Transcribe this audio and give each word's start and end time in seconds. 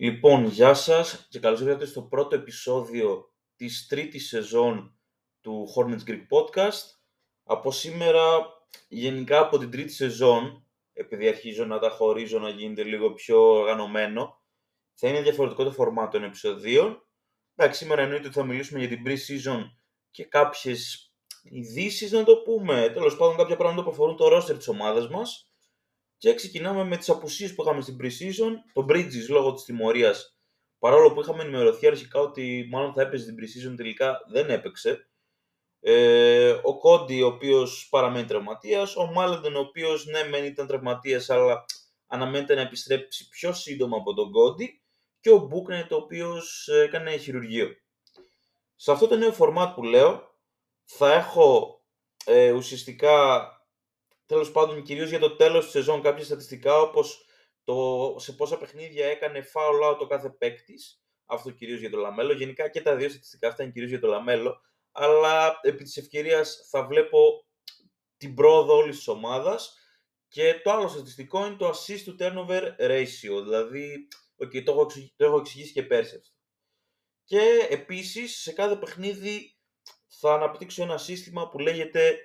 Λοιπόν, 0.00 0.44
γεια 0.44 0.74
σας 0.74 1.26
και 1.30 1.38
καλώς 1.38 1.60
ήρθατε 1.60 1.86
στο 1.86 2.02
πρώτο 2.02 2.34
επεισόδιο 2.36 3.32
της 3.56 3.86
τρίτης 3.86 4.28
σεζόν 4.28 4.98
του 5.40 5.66
Hornets 5.76 6.10
Greek 6.10 6.26
Podcast. 6.30 6.82
Από 7.44 7.70
σήμερα, 7.70 8.22
γενικά 8.88 9.38
από 9.38 9.58
την 9.58 9.70
τρίτη 9.70 9.92
σεζόν, 9.92 10.66
επειδή 10.92 11.28
αρχίζω 11.28 11.64
να 11.64 11.78
τα 11.78 11.90
χωρίζω 11.90 12.38
να 12.38 12.48
γίνεται 12.48 12.82
λίγο 12.82 13.12
πιο 13.12 13.40
οργανωμένο, 13.40 14.42
θα 14.94 15.08
είναι 15.08 15.22
διαφορετικό 15.22 15.64
το 15.64 15.72
φορμάτ 15.72 16.12
των 16.12 16.24
επεισοδίων. 16.24 17.06
Εντάξει, 17.54 17.78
σήμερα 17.78 18.02
εννοείται 18.02 18.26
ότι 18.26 18.36
θα 18.36 18.44
μιλήσουμε 18.44 18.84
για 18.84 18.88
την 18.88 19.02
pre-season 19.06 19.62
και 20.10 20.24
κάποιες 20.24 21.12
ειδήσεις 21.42 22.12
να 22.12 22.24
το 22.24 22.36
πούμε. 22.36 22.90
Τέλος 22.94 23.16
πάντων, 23.16 23.36
κάποια 23.36 23.56
πράγματα 23.56 23.82
που 23.82 23.90
αφορούν 23.90 24.16
το 24.16 24.36
roster 24.36 24.56
της 24.56 24.68
ομάδας 24.68 25.08
μας. 25.08 25.47
Και 26.18 26.34
ξεκινάμε 26.34 26.84
με 26.84 26.96
τις 26.96 27.08
απουσίες 27.08 27.54
που 27.54 27.62
είχαμε 27.62 27.80
στην 27.80 27.96
pre-season. 28.00 28.52
Το 28.72 28.86
Bridges 28.88 29.28
λόγω 29.28 29.52
της 29.52 29.64
τιμωρίας, 29.64 30.38
παρόλο 30.78 31.12
που 31.12 31.20
είχαμε 31.20 31.42
ενημερωθεί 31.42 31.86
αρχικά 31.86 32.20
ότι 32.20 32.68
μάλλον 32.70 32.92
θα 32.92 33.02
έπαιζε 33.02 33.22
στην 33.22 33.34
pre-season, 33.34 33.76
τελικά 33.76 34.20
δεν 34.30 34.50
έπαιξε. 34.50 35.08
Ε, 35.80 36.60
ο 36.62 36.78
Κόντι, 36.78 37.22
ο 37.22 37.26
οποίος 37.26 37.88
παραμένει 37.90 38.26
τραυματίας. 38.26 38.96
Ο 38.96 39.06
Μάλεντον, 39.06 39.56
ο 39.56 39.60
οποίος 39.60 40.06
ναι, 40.06 40.24
μεν 40.28 40.44
ήταν 40.44 40.66
τραυματίας, 40.66 41.30
αλλά 41.30 41.64
αναμένεται 42.06 42.54
να 42.54 42.60
επιστρέψει 42.60 43.28
πιο 43.28 43.52
σύντομα 43.52 43.96
από 43.96 44.14
τον 44.14 44.30
Κόντι. 44.30 44.82
Και 45.20 45.30
ο 45.30 45.38
Μπούκνετ, 45.38 45.92
ο 45.92 45.96
οποίος 45.96 46.68
έκανε 46.68 47.16
χειρουργείο. 47.16 47.68
Σε 48.76 48.92
αυτό 48.92 49.06
το 49.06 49.16
νέο 49.16 49.34
format 49.38 49.72
που 49.74 49.82
λέω, 49.82 50.34
θα 50.84 51.12
έχω 51.12 51.80
ε, 52.24 52.50
ουσιαστικά 52.50 53.46
τέλος 54.28 54.50
πάντων 54.50 54.82
κυρίως 54.82 55.08
για 55.08 55.18
το 55.18 55.36
τέλος 55.36 55.62
της 55.64 55.72
σεζόν 55.72 56.02
κάποια 56.02 56.24
στατιστικά 56.24 56.80
όπως 56.80 57.26
το 57.64 58.16
σε 58.18 58.32
πόσα 58.32 58.58
παιχνίδια 58.58 59.06
έκανε 59.06 59.44
foul 59.54 59.90
out 59.90 59.98
ο 59.98 60.06
κάθε 60.06 60.30
παίκτης. 60.30 61.02
Αυτό 61.26 61.50
κυρίως 61.50 61.80
για 61.80 61.90
το 61.90 61.96
Λαμέλο. 61.96 62.32
Γενικά 62.32 62.68
και 62.68 62.82
τα 62.82 62.96
δύο 62.96 63.08
στατιστικά 63.08 63.48
αυτά 63.48 63.62
είναι 63.62 63.72
κυρίως 63.72 63.90
για 63.90 64.00
το 64.00 64.06
Λαμέλο. 64.06 64.60
Αλλά 64.92 65.58
επί 65.62 65.84
της 65.84 65.96
ευκαιρίας 65.96 66.66
θα 66.70 66.86
βλέπω 66.86 67.46
την 68.16 68.34
πρόοδο 68.34 68.76
όλης 68.76 68.96
της 68.96 69.08
ομάδας. 69.08 69.76
Και 70.28 70.60
το 70.64 70.70
άλλο 70.70 70.88
στατιστικό 70.88 71.46
είναι 71.46 71.56
το 71.56 71.68
assist 71.68 72.04
to 72.04 72.16
turnover 72.18 72.62
ratio. 72.78 73.42
Δηλαδή, 73.42 74.08
okay, 74.44 74.62
το, 74.64 74.72
έχω, 74.72 74.86
το 75.16 75.24
έχω 75.24 75.36
εξηγήσει 75.36 75.72
και 75.72 75.82
πέρσι 75.82 76.16
αυτό. 76.16 76.36
Και 77.24 77.66
επίσης 77.70 78.40
σε 78.40 78.52
κάθε 78.52 78.76
παιχνίδι 78.76 79.56
θα 80.06 80.34
αναπτύξω 80.34 80.82
ένα 80.82 80.98
σύστημα 80.98 81.48
που 81.48 81.58
λέγεται 81.58 82.18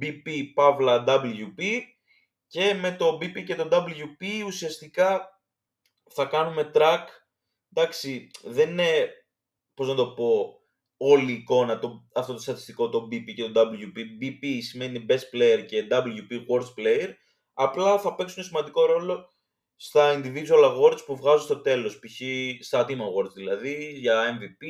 BP 0.00 0.52
Παύλα 0.54 1.04
WP 1.06 1.80
και 2.46 2.74
με 2.74 2.96
το 2.96 3.18
BP 3.20 3.44
και 3.44 3.54
το 3.54 3.68
WP 3.70 4.44
ουσιαστικά 4.46 5.40
θα 6.10 6.24
κάνουμε 6.24 6.70
track. 6.74 7.04
Εντάξει 7.72 8.30
δεν 8.42 8.70
είναι 8.70 9.10
πώς 9.74 9.88
να 9.88 9.94
το 9.94 10.06
πω 10.12 10.60
όλη 10.96 11.32
η 11.32 11.34
εικόνα 11.34 11.78
το, 11.78 12.08
αυτό 12.14 12.32
το 12.32 12.40
στατιστικό 12.40 12.88
το 12.88 13.08
BP 13.10 13.34
και 13.34 13.48
το 13.48 13.60
WP 13.60 14.24
BP 14.24 14.58
σημαίνει 14.60 15.06
best 15.08 15.36
player 15.36 15.64
και 15.66 15.86
WP 15.90 16.32
worst 16.50 16.80
player. 16.80 17.08
Απλά 17.52 17.98
θα 17.98 18.14
παίξουν 18.14 18.42
σημαντικό 18.42 18.86
ρόλο 18.86 19.34
στα 19.76 20.20
individual 20.20 20.64
awards 20.64 21.04
που 21.06 21.16
βγάζουν 21.16 21.44
στο 21.44 21.60
τέλος 21.60 21.98
π.χ. 21.98 22.20
στα 22.64 22.86
team 22.88 22.98
awards 22.98 23.32
δηλαδή 23.34 23.92
για 23.98 24.38
MVP 24.38 24.66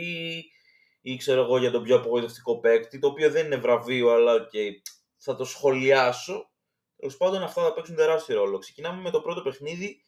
ή 1.01 1.17
ξέρω 1.17 1.41
εγώ 1.43 1.59
για 1.59 1.71
τον 1.71 1.83
πιο 1.83 1.97
απογοητευτικό 1.97 2.61
παίκτη 2.61 2.99
το 2.99 3.09
οποίο 3.09 3.31
δεν 3.31 3.47
είναι 3.47 3.57
βραβείο 3.57 4.11
αλλά 4.11 4.47
και 4.51 4.83
θα 5.21 5.35
το 5.35 5.45
σχολιάσω. 5.45 6.51
Τέλος 6.97 7.17
πάντων, 7.17 7.43
αυτά 7.43 7.63
θα 7.63 7.73
παίξουν 7.73 7.97
τεράστιο 7.97 8.37
ρόλο. 8.37 8.59
Ξεκινάμε 8.59 9.03
με 9.03 9.11
το 9.11 9.21
πρώτο 9.21 9.43
παιχνίδι, 9.43 10.03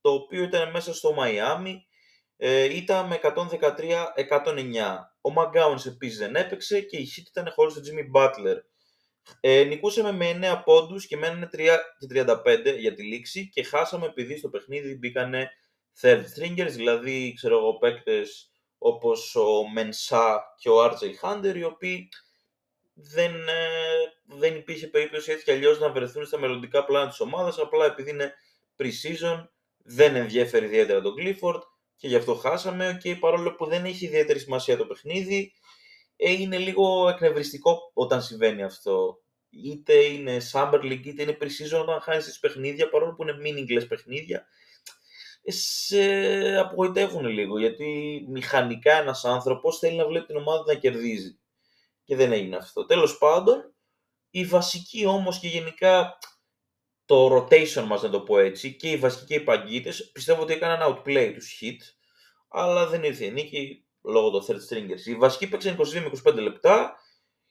το 0.00 0.10
οποίο 0.10 0.42
ήταν 0.42 0.70
μέσα 0.70 0.94
στο 0.94 1.12
Μαϊάμι. 1.12 1.86
Ε, 2.36 2.76
ήταν 2.76 3.06
με 3.06 3.20
113-109. 3.22 4.98
Ο 5.20 5.30
Μαγκάουνς 5.30 5.86
επίσης 5.86 6.18
δεν 6.18 6.34
έπαιξε 6.34 6.80
και 6.80 6.96
η 6.96 7.08
Heat 7.16 7.26
ήταν 7.28 7.52
χωρίς 7.52 7.74
τον 7.74 7.82
Jimmy 7.82 8.16
Butler. 8.16 8.56
Ε, 9.40 9.62
νικούσαμε 9.62 10.12
με 10.12 10.54
9 10.56 10.62
πόντους 10.64 11.06
και 11.06 11.16
μένανε 11.16 11.48
3 11.52 11.78
35 12.08 12.76
για 12.78 12.94
τη 12.94 13.02
λήξη 13.02 13.48
και 13.48 13.62
χάσαμε 13.62 14.06
επειδή 14.06 14.38
στο 14.38 14.48
παιχνίδι 14.48 14.94
μπήκανε 14.94 15.50
third 16.00 16.22
stringers, 16.22 16.70
δηλαδή 16.70 17.32
ξέρω 17.36 17.58
εγώ 17.58 17.78
παίκτες 17.78 18.50
όπως 18.78 19.34
ο 19.34 19.68
Μενσά 19.72 20.42
και 20.58 20.68
ο 20.70 20.84
RJ 20.84 21.02
Hunter, 21.22 21.54
οι 21.56 21.64
οποίοι 21.64 22.08
δεν, 23.00 23.48
ε, 23.48 24.36
δεν 24.38 24.54
υπήρχε 24.56 24.86
περίπτωση 24.86 25.30
έτσι 25.30 25.44
κι 25.44 25.50
αλλιώς 25.50 25.78
να 25.78 25.90
βρεθούν 25.90 26.26
στα 26.26 26.38
μελλοντικά 26.38 26.84
πλάνα 26.84 27.08
της 27.08 27.20
ομάδας. 27.20 27.58
Απλά 27.58 27.84
επειδή 27.84 28.10
είναι 28.10 28.34
pre-season, 28.76 29.48
δεν 29.82 30.16
ενδιαφέρει 30.16 30.64
ιδιαίτερα 30.64 31.00
τον 31.00 31.14
Clifford 31.18 31.60
και 31.96 32.08
γι' 32.08 32.16
αυτό 32.16 32.34
χάσαμε. 32.34 32.98
Και 33.02 33.16
παρόλο 33.16 33.54
που 33.54 33.66
δεν 33.66 33.84
έχει 33.84 34.04
ιδιαίτερη 34.04 34.38
σημασία 34.38 34.76
το 34.76 34.86
παιχνίδι, 34.86 35.52
ε, 36.16 36.32
είναι 36.32 36.58
λίγο 36.58 37.08
εκνευριστικό 37.08 37.90
όταν 37.94 38.22
συμβαίνει 38.22 38.62
αυτό. 38.62 39.22
Είτε 39.50 39.94
είναι 39.94 40.36
Summer 40.52 40.80
League, 40.82 41.06
είτε 41.06 41.22
είναι 41.22 41.36
pre-season 41.40 41.80
όταν 41.80 42.00
χάνεις 42.00 42.24
τις 42.24 42.38
παιχνίδια, 42.38 42.88
παρόλο 42.88 43.14
που 43.14 43.22
είναι 43.22 43.36
meaningless 43.42 43.88
παιχνίδια. 43.88 44.46
Ε, 45.42 45.52
σε 45.52 46.56
απογοητεύουν 46.58 47.26
λίγο 47.26 47.58
γιατί 47.58 48.24
μηχανικά 48.28 48.92
ένας 48.92 49.24
άνθρωπος 49.24 49.78
θέλει 49.78 49.96
να 49.96 50.06
βλέπει 50.06 50.26
την 50.26 50.36
ομάδα 50.36 50.64
να 50.66 50.74
κερδίζει 50.74 51.38
και 52.08 52.16
δεν 52.16 52.32
έγινε 52.32 52.56
αυτό. 52.56 52.84
Τέλος 52.84 53.18
πάντων, 53.18 53.74
η 54.30 54.44
βασική 54.44 55.06
όμως 55.06 55.38
και 55.38 55.48
γενικά 55.48 56.18
το 57.04 57.36
rotation 57.36 57.84
μας 57.86 58.02
να 58.02 58.10
το 58.10 58.20
πω 58.20 58.38
έτσι 58.38 58.76
και 58.76 58.90
οι 58.90 58.96
βασικοί 58.96 59.26
και 59.26 59.34
οι 59.34 59.40
παγκίτες 59.40 60.10
πιστεύω 60.12 60.42
ότι 60.42 60.52
έκαναν 60.52 61.02
outplay 61.04 61.32
τους 61.34 61.60
hit 61.60 61.76
αλλά 62.48 62.86
δεν 62.86 63.02
ήρθε 63.02 63.24
η 63.24 63.30
νίκη 63.30 63.84
λόγω 64.02 64.30
των 64.30 64.44
third 64.46 64.74
stringers. 64.74 65.06
Οι 65.06 65.14
βασικοί 65.14 65.48
παίξαν 65.48 65.76
22 65.76 65.92
με 65.92 66.32
25 66.32 66.34
λεπτά 66.34 66.96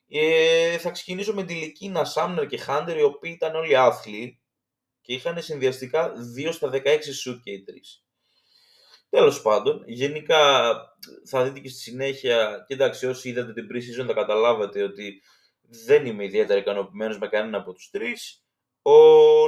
ε, 0.08 0.78
θα 0.78 0.92
ξεκινήσω 0.92 1.34
με 1.34 1.44
τη 1.44 1.54
Λικίνα, 1.54 2.06
Σάμνερ 2.06 2.48
και 2.48 2.58
Χάντερ 2.58 2.98
οι 2.98 3.04
οποίοι 3.04 3.32
ήταν 3.36 3.56
όλοι 3.56 3.76
άθλοι 3.76 4.42
και 5.02 5.14
είχαν 5.14 5.42
συνδυαστικά 5.42 6.14
2 6.38 6.50
στα 6.52 6.70
16 6.74 6.78
shoot 6.86 7.40
και 7.44 7.52
οι 7.52 7.64
3. 7.70 8.07
Τέλος 9.10 9.42
πάντων, 9.42 9.84
γενικά 9.86 10.72
θα 11.26 11.44
δείτε 11.44 11.60
και 11.60 11.70
στη 11.70 11.80
συνέχεια, 11.80 12.66
και 12.68 12.74
εντάξει, 12.74 13.06
όσοι 13.06 13.30
είδατε 13.30 13.54
την 13.54 13.68
pre-season 13.72 14.06
θα 14.08 14.14
καταλάβατε 14.14 14.84
ότι 14.84 15.22
δεν 15.62 16.06
είμαι 16.06 16.24
ιδιαίτερα 16.24 16.60
ικανοποιημένος 16.60 17.18
με 17.20 17.28
κανένα 17.28 17.58
από 17.58 17.74
τους 17.74 17.90
τρεις. 17.90 18.46
Ο 18.82 18.92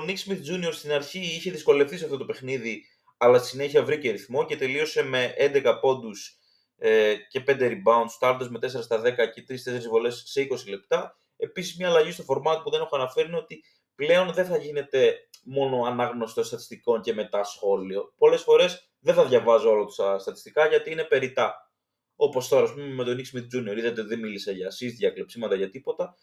Nick 0.08 0.18
Smith 0.28 0.68
Jr. 0.68 0.70
στην 0.72 0.92
αρχή 0.92 1.20
είχε 1.20 1.52
δυσκολευτεί 1.52 1.98
σε 1.98 2.06
αυτό 2.06 2.18
το 2.18 2.26
παιχνίδι, 2.26 2.84
αλλά 3.18 3.38
στη 3.38 3.48
συνέχεια 3.48 3.84
βρήκε 3.84 4.12
ρυθμό 4.12 4.46
και 4.46 4.58
τελείωσε 4.58 5.04
με 5.04 5.34
11 5.38 5.78
πόντους 5.82 6.40
ε, 6.78 7.16
και 7.16 7.44
5 7.48 7.60
rebounds, 7.60 8.10
στάρτε 8.10 8.50
με 8.50 8.60
4 8.62 8.68
στα 8.68 9.02
10 9.02 9.04
και 9.34 9.44
3-4 9.78 9.90
βολές 9.90 10.24
σε 10.26 10.48
20 10.52 10.70
λεπτά. 10.70 11.18
Επίσης, 11.38 11.78
μια 11.78 11.90
αλλαγή 11.90 12.12
στο 12.12 12.24
format 12.28 12.62
που 12.64 12.70
δεν 12.70 12.82
έχω 12.82 12.96
αναφέρει 12.96 13.28
είναι 13.28 13.38
ότι 13.38 13.64
πλέον 14.00 14.34
δεν 14.34 14.46
θα 14.46 14.58
γίνεται 14.58 15.16
μόνο 15.44 15.84
ανάγνωστο 15.84 16.44
στατιστικών 16.44 17.02
και 17.02 17.14
μετά 17.14 17.44
σχόλιο. 17.44 18.14
Πολλές 18.18 18.42
φορές 18.42 18.92
δεν 19.00 19.14
θα 19.14 19.26
διαβάζω 19.26 19.70
όλα 19.70 19.86
τα 19.96 20.20
στατιστικά 20.20 20.68
γιατί 20.68 20.92
είναι 20.92 21.04
περιτά. 21.04 21.72
Όπως 22.16 22.48
τώρα, 22.48 22.64
ας 22.64 22.74
πούμε, 22.74 22.86
με 22.86 23.04
τον 23.04 23.18
Nick 23.18 23.38
Smith 23.38 23.72
Jr. 23.72 23.78
Είδατε 23.78 24.04
δεν 24.04 24.20
μίλησα 24.20 24.52
για 24.52 24.68
assist, 24.68 24.94
για 24.94 25.10
κλεψίματα, 25.10 25.56
για 25.56 25.70
τίποτα, 25.70 26.18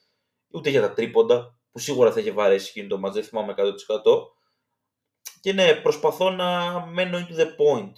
ούτε 0.49 0.71
για 0.71 0.81
τα 0.81 0.93
τρίποντα, 0.93 1.59
που 1.71 1.79
σίγουρα 1.79 2.13
θα 2.13 2.21
είχε 2.21 2.31
βαρέσει 2.31 2.69
εκείνο 2.69 2.89
το 2.89 2.99
μαζί, 2.99 3.23
θυμάμαι 3.23 3.55
100%. 3.57 3.73
Και 5.41 5.53
ναι, 5.53 5.75
προσπαθώ 5.75 6.31
να 6.31 6.81
μένω 6.87 7.19
into 7.19 7.37
the 7.41 7.47
point. 7.47 7.93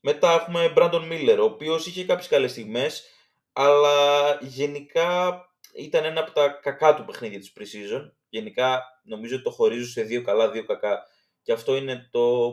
Μετά 0.00 0.32
έχουμε 0.32 0.72
Brandon 0.76 1.12
Miller, 1.12 1.36
ο 1.40 1.44
οποίος 1.44 1.86
είχε 1.86 2.04
κάποιες 2.04 2.28
καλές 2.28 2.50
στιγμές, 2.50 3.08
αλλά 3.52 4.38
γενικά 4.40 5.44
ήταν 5.74 6.04
ένα 6.04 6.20
από 6.20 6.32
τα 6.32 6.48
κακά 6.48 6.94
του 6.94 7.04
παιχνίδια 7.04 7.38
της 7.38 7.52
pre-season. 7.58 8.10
Γενικά 8.34 8.82
νομίζω 9.02 9.34
ότι 9.34 9.44
το 9.44 9.50
χωρίζω 9.50 9.90
σε 9.90 10.02
δύο 10.02 10.22
καλά, 10.22 10.50
δύο 10.50 10.64
κακά. 10.64 11.06
Και 11.42 11.52
αυτό 11.52 11.76
είναι 11.76 12.08
το 12.10 12.52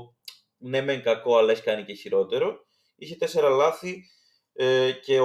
ναι 0.58 0.82
μεν 0.82 1.02
κακό 1.02 1.38
αλλά 1.38 1.52
έχει 1.52 1.62
κάνει 1.62 1.84
και 1.84 1.94
χειρότερο. 1.94 2.66
Είχε 2.96 3.18
4 3.20 3.50
λάθη 3.58 4.10
ε, 4.54 4.92
και 4.92 5.20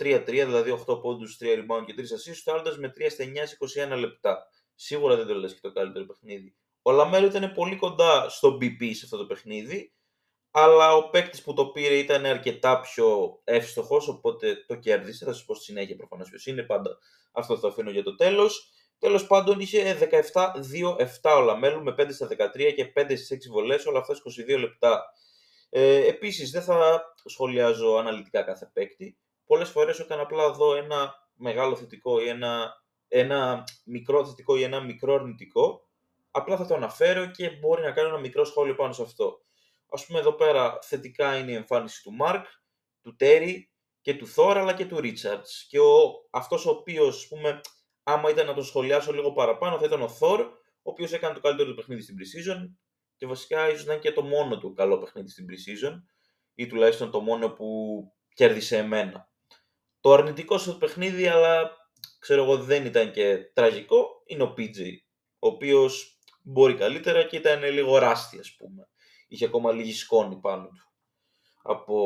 8-3-3, 0.00 0.24
δηλαδή 0.26 0.84
8 0.88 1.00
πόντους, 1.00 1.38
3 1.40 1.44
rebound 1.44 1.84
και 1.86 1.94
3 1.96 2.00
assists, 2.00 2.34
φτάνοντας 2.34 2.78
με 2.78 2.92
3 2.96 3.06
στα 3.10 3.24
9 3.24 3.94
21 3.94 3.98
λεπτά. 3.98 4.48
Σίγουρα 4.74 5.16
δεν 5.16 5.26
το 5.26 5.34
λες 5.34 5.52
και 5.52 5.60
το 5.62 5.72
καλύτερο 5.72 6.04
παιχνίδι. 6.04 6.56
Ο 6.82 6.90
Λαμέλο 6.90 7.26
ήταν 7.26 7.52
πολύ 7.52 7.76
κοντά 7.76 8.28
στο 8.28 8.58
MVP 8.60 8.90
σε 8.94 9.04
αυτό 9.04 9.16
το 9.16 9.26
παιχνίδι, 9.26 9.92
αλλά 10.50 10.94
ο 10.94 11.10
παίκτης 11.10 11.42
που 11.42 11.54
το 11.54 11.66
πήρε 11.66 11.94
ήταν 11.94 12.24
αρκετά 12.24 12.80
πιο 12.80 13.40
εύστοχος, 13.44 14.08
οπότε 14.08 14.64
το 14.66 14.74
κέρδισε. 14.74 15.24
Θα 15.24 15.32
σας 15.32 15.44
πω 15.44 15.54
στη 15.54 15.64
συνέχεια 15.64 15.96
προφανώς 15.96 16.28
ποιος 16.28 16.46
είναι. 16.46 16.62
Πάντα 16.62 16.98
αυτό 17.32 17.54
θα 17.54 17.60
το 17.60 17.68
αφήνω 17.68 17.90
για 17.90 18.02
το 18.02 18.14
τέλος. 18.14 18.70
Τέλος 18.98 19.26
πάντων 19.26 19.60
είχε 19.60 19.98
17-2-7 21.22 21.36
ο 21.36 21.40
Λαμέλου 21.40 21.82
με 21.82 21.94
5 21.98 22.06
στα 22.10 22.26
13 22.26 22.72
και 22.74 22.92
5 22.96 23.16
στις 23.16 23.30
6 23.30 23.50
βολές, 23.50 23.86
όλα 23.86 23.98
αυτά 23.98 24.14
22 24.14 24.58
λεπτά. 24.58 25.04
Ε, 25.68 26.06
Επίσης, 26.06 26.50
δεν 26.50 26.62
θα 26.62 27.04
σχολιάζω 27.24 27.94
αναλυτικά 27.94 28.42
κάθε 28.42 28.70
παίκτη. 28.72 29.18
Πολλές 29.46 29.68
φορές 29.70 30.00
όταν 30.00 30.20
απλά 30.20 30.50
δω 30.50 30.76
ένα 30.76 31.14
μεγάλο 31.34 31.76
θετικό 31.76 32.20
ή 32.20 32.28
ένα, 32.28 32.82
ένα 33.08 33.64
μικρό 33.84 34.26
θετικό 34.26 34.56
ή 34.56 34.62
ένα 34.62 34.80
μικρό 34.80 35.14
αρνητικό, 35.14 35.88
απλά 36.30 36.56
θα 36.56 36.66
το 36.66 36.74
αναφέρω 36.74 37.26
και 37.26 37.50
μπορεί 37.50 37.82
να 37.82 37.90
κάνω 37.90 38.08
ένα 38.08 38.18
μικρό 38.18 38.44
σχόλιο 38.44 38.74
πάνω 38.74 38.92
σε 38.92 39.02
αυτό. 39.02 39.40
Ας 39.88 40.06
πούμε 40.06 40.18
εδώ 40.18 40.32
πέρα 40.32 40.78
θετικά 40.82 41.38
είναι 41.38 41.50
η 41.50 41.54
εμφάνιση 41.54 42.02
του 42.02 42.12
Μάρκ, 42.12 42.44
του 43.02 43.16
Τέρι 43.16 43.70
και 44.00 44.14
του 44.14 44.26
Θόρ 44.26 44.58
αλλά 44.58 44.74
και 44.74 44.86
του 44.86 45.00
Ρίτσαρτς. 45.00 45.66
Και 45.68 45.80
ο, 45.80 46.26
αυτός 46.30 46.66
ο 46.66 46.70
οποίος, 46.70 47.16
ας 47.16 47.28
πούμε, 47.28 47.60
άμα 48.08 48.30
ήταν 48.30 48.46
να 48.46 48.54
τον 48.54 48.64
σχολιάσω 48.64 49.12
λίγο 49.12 49.32
παραπάνω, 49.32 49.78
θα 49.78 49.84
ήταν 49.84 50.02
ο 50.02 50.08
Θόρ, 50.08 50.40
ο 50.40 50.56
οποίος 50.82 51.12
έκανε 51.12 51.34
το 51.34 51.40
καλύτερο 51.40 51.68
του 51.68 51.74
παιχνίδι 51.74 52.02
στην 52.02 52.16
Precision 52.18 52.74
και 53.16 53.26
βασικά 53.26 53.68
ίσως 53.70 53.84
να 53.84 53.92
είναι 53.92 54.02
και 54.02 54.12
το 54.12 54.22
μόνο 54.22 54.58
του 54.58 54.72
καλό 54.72 54.98
παιχνίδι 54.98 55.28
στην 55.28 55.46
Precision 55.48 56.02
ή 56.54 56.66
τουλάχιστον 56.66 57.10
το 57.10 57.20
μόνο 57.20 57.50
που 57.50 57.66
κέρδισε 58.34 58.76
εμένα. 58.76 59.30
Το 60.00 60.12
αρνητικό 60.12 60.58
στο 60.58 60.74
παιχνίδι, 60.74 61.26
αλλά 61.26 61.70
ξέρω 62.18 62.42
εγώ 62.42 62.56
δεν 62.56 62.84
ήταν 62.84 63.12
και 63.12 63.36
τραγικό, 63.52 64.22
είναι 64.24 64.42
ο 64.42 64.54
PJ, 64.58 64.92
ο 65.38 65.48
οποίος 65.48 66.20
μπορεί 66.42 66.74
καλύτερα 66.74 67.24
και 67.24 67.36
ήταν 67.36 67.62
λίγο 67.64 67.98
ράστη 67.98 68.38
ας 68.38 68.56
πούμε. 68.56 68.88
Είχε 69.28 69.44
ακόμα 69.44 69.72
λίγη 69.72 69.92
σκόνη 69.92 70.36
πάνω 70.40 70.66
του. 70.66 70.92
Από 71.62 71.96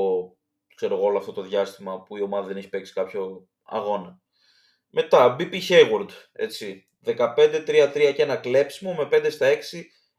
ξέρω 0.75 0.97
εγώ 0.97 1.05
όλο 1.05 1.19
αυτό 1.19 1.33
το 1.33 1.43
διάστημα 1.43 2.03
που 2.03 2.17
η 2.17 2.23
ομάδα 2.23 2.47
δεν 2.47 2.57
έχει 2.57 2.69
παίξει 2.69 2.93
κάποιο 2.93 3.49
αγώνα. 3.63 4.21
Μετά, 4.91 5.37
BP 5.39 5.61
Hayward, 5.69 6.09
έτσι. 6.33 6.85
15-3-3 7.05 8.13
και 8.15 8.23
ένα 8.23 8.37
κλέψιμο 8.37 8.95
με 8.95 9.09
5 9.13 9.27
στα 9.31 9.47
6, 9.49 9.57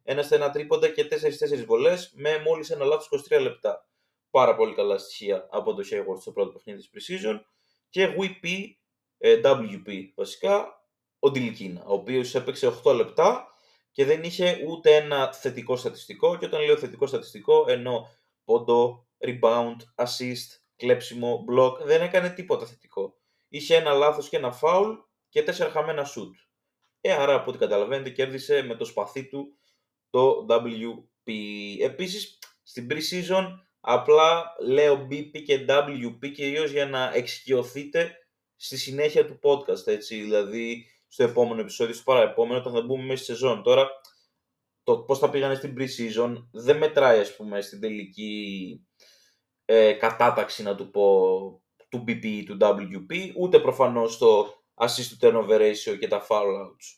ένα 0.03 0.21
στα 0.21 0.35
ένα 0.35 0.51
τρίποντα 0.51 0.87
και 0.87 1.07
4-4 1.11 1.65
βολές 1.65 2.11
με 2.15 2.41
μόλις 2.45 2.69
ένα 2.69 2.85
λάθος 2.85 3.25
23 3.29 3.41
λεπτά. 3.41 3.87
Πάρα 4.29 4.55
πολύ 4.55 4.73
καλά 4.73 4.97
στοιχεία 4.97 5.47
από 5.51 5.73
το 5.73 5.83
Hayward 5.91 6.21
στο 6.21 6.31
πρώτο 6.31 6.51
παιχνίδι 6.51 6.79
της 6.79 6.89
Precision. 6.93 7.39
Και 7.89 8.15
WP, 8.17 8.47
ε, 9.17 9.41
WP 9.43 10.11
βασικά, 10.15 10.85
ο 11.19 11.31
Ντιλικίνα, 11.31 11.83
ο 11.85 11.93
οποίος 11.93 12.35
έπαιξε 12.35 12.67
8 12.83 12.93
λεπτά 12.93 13.47
και 13.91 14.05
δεν 14.05 14.23
είχε 14.23 14.63
ούτε 14.67 14.95
ένα 14.95 15.33
θετικό 15.33 15.75
στατιστικό 15.75 16.37
και 16.37 16.45
όταν 16.45 16.61
λέω 16.65 16.77
θετικό 16.77 17.07
στατιστικό 17.07 17.65
ενώ 17.67 18.09
πόντο, 18.43 19.07
rebound, 19.19 19.75
assist, 19.95 20.59
κλέψιμο, 20.75 21.45
block, 21.49 21.77
δεν 21.83 22.01
έκανε 22.01 22.29
τίποτα 22.29 22.65
θετικό. 22.65 23.20
Είχε 23.53 23.75
ένα 23.75 23.93
λάθος 23.93 24.29
και 24.29 24.37
ένα 24.37 24.59
foul 24.61 24.97
και 25.29 25.43
τέσσερα 25.43 25.69
χαμένα 25.69 26.05
shoot. 26.05 26.31
Ε, 27.01 27.11
άρα 27.11 27.33
από 27.33 27.49
ό,τι 27.49 27.59
καταλαβαίνετε 27.59 28.09
κέρδισε 28.09 28.61
με 28.61 28.75
το 28.75 28.85
σπαθί 28.85 29.27
του 29.27 29.57
το 30.09 30.45
WP. 30.49 31.31
Επίσης 31.81 32.39
στην 32.63 32.87
pre-season 32.91 33.47
απλά 33.79 34.55
λέω 34.59 35.07
BP 35.11 35.43
και 35.45 35.65
WP 35.69 36.31
κυρίω 36.33 36.63
για 36.63 36.85
να 36.85 37.11
εξοικειωθείτε 37.13 38.15
στη 38.55 38.77
συνέχεια 38.77 39.25
του 39.25 39.39
podcast, 39.43 39.87
έτσι, 39.87 40.21
δηλαδή 40.21 40.85
στο 41.07 41.23
επόμενο 41.23 41.61
επεισόδιο, 41.61 41.93
στο 41.93 42.03
παραεπόμενο, 42.03 42.59
όταν 42.59 42.73
θα 42.73 42.81
μπούμε 42.81 43.03
μέσα 43.03 43.23
στη 43.23 43.31
σεζόν. 43.31 43.63
Τώρα, 43.63 43.89
το 44.83 44.97
πώς 44.97 45.19
θα 45.19 45.29
πήγανε 45.29 45.55
στην 45.55 45.75
pre-season 45.77 46.47
δεν 46.51 46.77
μετράει, 46.77 47.19
ας 47.19 47.35
πούμε, 47.35 47.61
στην 47.61 47.79
τελική 47.79 48.87
ε, 49.65 49.93
κατάταξη, 49.93 50.63
να 50.63 50.75
του 50.75 50.91
πω, 50.91 51.60
του 51.91 52.03
BP 52.07 52.23
ή 52.23 52.43
του 52.43 52.57
WP, 52.61 53.31
ούτε 53.35 53.59
προφανώς 53.59 54.17
το 54.17 54.53
assist 54.73 55.19
to 55.19 55.27
turnover 55.27 55.59
ratio 55.59 55.97
και 55.99 56.07
τα 56.07 56.25
foul 56.29 56.61
outs. 56.61 56.97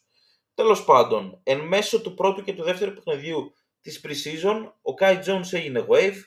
Τέλος 0.53 0.85
πάντων, 0.85 1.39
εν 1.43 1.59
μέσω 1.59 2.01
του 2.01 2.13
πρώτου 2.13 2.43
και 2.43 2.53
του 2.53 2.63
δεύτερου 2.63 2.93
παιχνιδιού 2.93 3.53
της 3.81 4.01
pre-season, 4.03 4.71
ο 4.81 4.93
Kai 4.99 5.23
Jones 5.25 5.51
έγινε 5.51 5.85
wave, 5.89 6.17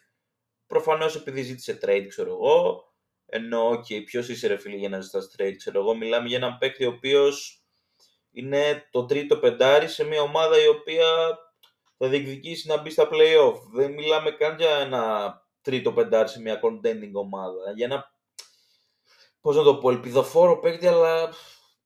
προφανώς 0.66 1.16
επειδή 1.16 1.42
ζήτησε 1.42 1.78
trade, 1.82 2.04
ξέρω 2.08 2.30
εγώ, 2.30 2.84
ενώ, 3.26 3.70
ok, 3.70 4.04
ποιος 4.04 4.28
είσαι 4.28 4.46
ρε 4.46 4.56
φίλε 4.56 4.76
για 4.76 4.88
να 4.88 5.00
ζητάς 5.00 5.34
trade, 5.38 5.54
ξέρω 5.56 5.80
εγώ, 5.80 5.94
μιλάμε 5.94 6.28
για 6.28 6.36
έναν 6.36 6.58
παίκτη 6.58 6.84
ο 6.84 6.88
οποίος 6.88 7.64
είναι 8.30 8.88
το 8.90 9.04
τρίτο 9.04 9.38
πεντάρι 9.38 9.88
σε 9.88 10.04
μια 10.04 10.22
ομάδα 10.22 10.64
η 10.64 10.68
οποία 10.68 11.38
θα 11.98 12.08
διεκδικήσει 12.08 12.68
να 12.68 12.76
μπει 12.76 12.90
στα 12.90 13.08
play-off. 13.12 13.60
Δεν 13.72 13.92
μιλάμε 13.92 14.30
καν 14.30 14.56
για 14.56 14.76
ένα 14.76 15.34
τρίτο 15.60 15.92
πεντάρι 15.92 16.28
σε 16.28 16.40
μια 16.40 16.60
contending 16.62 17.12
ομάδα. 17.12 17.72
Για 17.74 17.86
ένα, 17.86 18.12
πώς 19.40 19.56
να 19.56 19.62
το 19.62 19.76
πω, 19.76 19.90
ελπιδοφόρο 19.90 20.58
παίκτη, 20.58 20.86
αλλά 20.86 21.34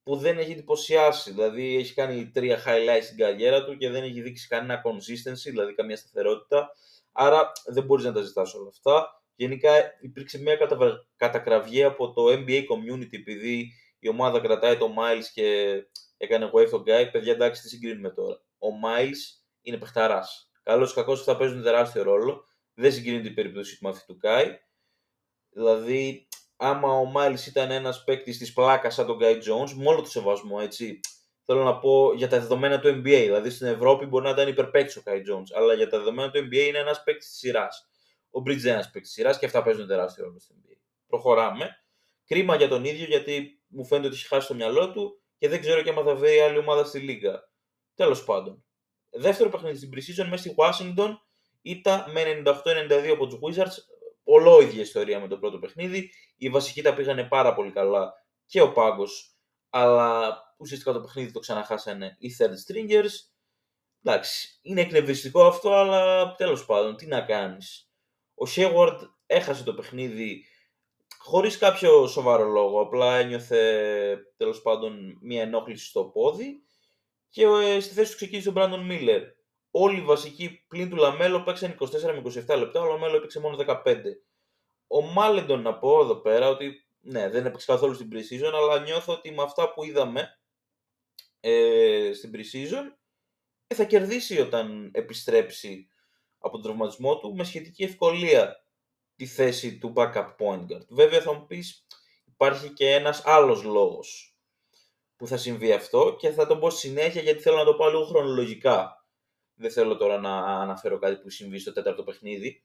που 0.03 0.15
δεν 0.15 0.37
έχει 0.37 0.51
εντυπωσιάσει. 0.51 1.31
Δηλαδή 1.31 1.75
έχει 1.75 1.93
κάνει 1.93 2.31
τρία 2.31 2.63
highlights 2.65 3.03
στην 3.03 3.17
καριέρα 3.17 3.65
του 3.65 3.77
και 3.77 3.89
δεν 3.89 4.03
έχει 4.03 4.21
δείξει 4.21 4.47
κανένα 4.47 4.81
consistency, 4.85 5.49
δηλαδή 5.49 5.73
καμία 5.73 5.97
σταθερότητα. 5.97 6.69
Άρα 7.11 7.51
δεν 7.65 7.83
μπορείς 7.83 8.05
να 8.05 8.11
τα 8.11 8.21
ζητάς 8.21 8.53
όλα 8.53 8.67
αυτά. 8.67 9.23
Γενικά 9.35 9.71
υπήρξε 10.01 10.41
μια 10.41 10.57
κατακραυγή 11.15 11.83
από 11.83 12.13
το 12.13 12.23
NBA 12.27 12.61
community 12.61 13.13
επειδή 13.13 13.71
η 13.99 14.09
ομάδα 14.09 14.39
κρατάει 14.39 14.77
το 14.77 14.93
Miles 14.97 15.25
και 15.33 15.75
έκανε 16.17 16.51
wave 16.53 16.69
τον 16.69 16.83
Guy. 16.87 17.09
Παιδιά, 17.11 17.33
εντάξει, 17.33 17.61
τι 17.61 17.67
συγκρίνουμε 17.67 18.09
τώρα. 18.09 18.41
Ο 18.57 18.67
Miles 18.83 19.41
είναι 19.61 19.77
παιχταράς. 19.77 20.51
Καλό 20.63 20.85
ή 20.85 20.93
κακό 20.93 21.15
θα 21.15 21.37
παίζουν 21.37 21.63
τεράστιο 21.63 22.03
ρόλο. 22.03 22.45
Δεν 22.73 22.91
συγκρίνεται 22.91 23.27
η 23.27 23.31
περίπτωση 23.31 23.79
του 23.79 23.89
αυτή 23.89 24.05
του 24.05 24.19
Guy. 24.23 24.45
Δηλαδή, 25.49 26.27
άμα 26.61 26.93
ο 26.93 27.11
Miles 27.15 27.47
ήταν 27.47 27.71
ένας 27.71 28.03
παίκτης 28.03 28.37
της 28.37 28.53
πλάκας 28.53 28.93
σαν 28.93 29.05
τον 29.05 29.17
Guy 29.21 29.35
Jones, 29.35 29.71
με 29.75 29.87
όλο 29.87 30.01
το 30.01 30.09
σεβασμό, 30.09 30.57
έτσι. 30.61 30.99
Θέλω 31.45 31.63
να 31.63 31.79
πω 31.79 32.13
για 32.13 32.27
τα 32.27 32.39
δεδομένα 32.39 32.79
του 32.79 32.87
NBA. 32.87 33.01
Δηλαδή 33.01 33.49
στην 33.49 33.67
Ευρώπη 33.67 34.05
μπορεί 34.05 34.23
να 34.23 34.29
ήταν 34.29 34.47
υπερπαίκτης 34.47 34.97
ο 34.97 35.01
Guy 35.05 35.15
Jones, 35.15 35.45
αλλά 35.55 35.73
για 35.73 35.89
τα 35.89 35.97
δεδομένα 35.97 36.31
του 36.31 36.39
NBA 36.39 36.67
είναι 36.67 36.77
ένας 36.77 37.03
παίκτης 37.03 37.29
της 37.29 37.37
σειράς. 37.37 37.89
Ο 38.29 38.41
Bridge 38.45 38.59
είναι 38.59 38.71
ένας 38.71 38.89
παίκτης 38.91 39.01
της 39.01 39.11
σειράς 39.11 39.39
και 39.39 39.45
αυτά 39.45 39.63
παίζουν 39.63 39.87
τεράστιο 39.87 40.23
ρόλο 40.23 40.39
στο 40.39 40.55
NBA. 40.57 40.75
Προχωράμε. 41.07 41.69
Κρίμα 42.25 42.55
για 42.55 42.67
τον 42.67 42.85
ίδιο 42.85 43.05
γιατί 43.05 43.61
μου 43.67 43.85
φαίνεται 43.85 44.07
ότι 44.07 44.15
έχει 44.15 44.27
χάσει 44.27 44.47
το 44.47 44.53
μυαλό 44.53 44.91
του 44.91 45.21
και 45.37 45.49
δεν 45.49 45.59
ξέρω 45.59 45.81
και 45.81 45.89
αν 45.89 46.05
θα 46.05 46.15
βρει 46.15 46.39
άλλη 46.39 46.57
ομάδα 46.57 46.83
στη 46.83 46.99
Λίγκα. 46.99 47.49
Τέλος 47.95 48.23
πάντων. 48.23 48.63
Δεύτερο 49.09 49.49
παιχνίδι 49.49 49.77
στην 49.77 49.89
Precision 49.93 50.27
μέσα 50.29 50.37
στη 50.37 50.55
Washington 50.57 51.09
ήταν 51.61 52.11
με 52.11 52.41
98-92 52.45 53.09
από 53.11 53.27
τους 53.27 53.39
Wizards. 53.41 53.77
Ολόιδια 54.31 54.81
ιστορία 54.81 55.19
με 55.19 55.27
το 55.27 55.37
πρώτο 55.37 55.59
παιχνίδι. 55.59 56.11
Οι 56.37 56.49
βασικοί 56.49 56.81
τα 56.81 56.93
πήγανε 56.93 57.23
πάρα 57.23 57.53
πολύ 57.53 57.71
καλά 57.71 58.13
και 58.45 58.61
ο 58.61 58.71
Πάγκος, 58.71 59.35
αλλά 59.69 60.37
ουσιαστικά 60.57 60.91
το 60.91 61.01
παιχνίδι 61.01 61.31
το 61.31 61.39
ξαναχάσανε 61.39 62.15
οι 62.19 62.29
third 62.39 62.49
stringers. 62.49 63.11
Εντάξει, 64.03 64.59
είναι 64.61 64.81
εκνευριστικό 64.81 65.45
αυτό, 65.45 65.73
αλλά 65.73 66.35
τέλος 66.35 66.65
πάντων, 66.65 66.95
τι 66.95 67.05
να 67.05 67.21
κάνεις. 67.21 67.91
Ο 68.33 68.43
Hayward 68.55 68.97
έχασε 69.25 69.63
το 69.63 69.73
παιχνίδι 69.73 70.45
χωρίς 71.17 71.57
κάποιο 71.57 72.07
σοβαρό 72.07 72.45
λόγο, 72.45 72.81
απλά 72.81 73.17
ένιωθε 73.17 74.17
τέλος 74.37 74.61
πάντων 74.61 75.17
μία 75.21 75.41
ενόχληση 75.41 75.85
στο 75.85 76.03
πόδι 76.03 76.61
και 77.29 77.43
ε, 77.43 77.79
στη 77.79 77.93
θέση 77.93 78.09
του 78.11 78.15
ξεκίνησε 78.15 78.49
ο 78.49 78.51
Μπράντον 78.51 78.85
Μίλλερ. 78.85 79.21
Όλοι 79.71 79.97
οι 79.97 80.03
βασικοί 80.03 80.65
πλην 80.67 80.89
του 80.89 80.95
Λαμέλο 80.95 81.43
παίξαν 81.43 81.77
24 81.79 81.89
με 82.01 82.21
27 82.47 82.57
λεπτά, 82.57 82.81
ο 82.81 82.85
Λαμέλο 82.85 83.15
έπαιξε 83.15 83.39
μόνο 83.39 83.57
15. 83.67 83.95
Ο 84.87 85.01
Μάλεντον 85.01 85.61
να 85.61 85.77
πω 85.77 86.01
εδώ 86.01 86.15
πέρα 86.15 86.49
ότι 86.49 86.85
ναι, 87.01 87.29
δεν 87.29 87.45
έπαιξε 87.45 87.65
καθόλου 87.71 87.93
στην 87.93 88.09
pre-season, 88.11 88.51
αλλά 88.53 88.79
νιώθω 88.79 89.13
ότι 89.13 89.31
με 89.31 89.43
αυτά 89.43 89.73
που 89.73 89.83
είδαμε 89.83 90.39
ε, 91.39 92.11
στην 92.13 92.31
pre-season 92.33 92.95
ε, 93.67 93.75
θα 93.75 93.83
κερδίσει 93.83 94.39
όταν 94.39 94.91
επιστρέψει 94.93 95.87
από 96.39 96.53
τον 96.53 96.61
τραυματισμό 96.61 97.17
του 97.17 97.35
με 97.35 97.43
σχετική 97.43 97.83
ευκολία 97.83 98.65
τη 99.15 99.25
θέση 99.25 99.77
του 99.77 99.93
backup 99.95 100.35
point 100.39 100.65
guard. 100.67 100.85
Βέβαια 100.87 101.21
θα 101.21 101.33
μου 101.33 101.45
πεις 101.47 101.85
υπάρχει 102.25 102.69
και 102.69 102.93
ένας 102.93 103.21
άλλος 103.25 103.63
λόγος 103.63 104.35
που 105.15 105.27
θα 105.27 105.37
συμβεί 105.37 105.71
αυτό 105.71 106.15
και 106.19 106.29
θα 106.29 106.47
τον 106.47 106.59
πω 106.59 106.69
συνέχεια 106.69 107.21
γιατί 107.21 107.41
θέλω 107.41 107.55
να 107.55 107.63
το 107.63 107.73
πάω 107.73 107.89
λίγο 107.89 108.05
χρονολογικά. 108.05 109.00
Δεν 109.61 109.71
θέλω 109.71 109.97
τώρα 109.97 110.19
να 110.19 110.35
αναφέρω 110.37 110.99
κάτι 110.99 111.21
που 111.21 111.29
συμβεί 111.29 111.59
στο 111.59 111.73
τέταρτο 111.73 112.03
παιχνίδι. 112.03 112.63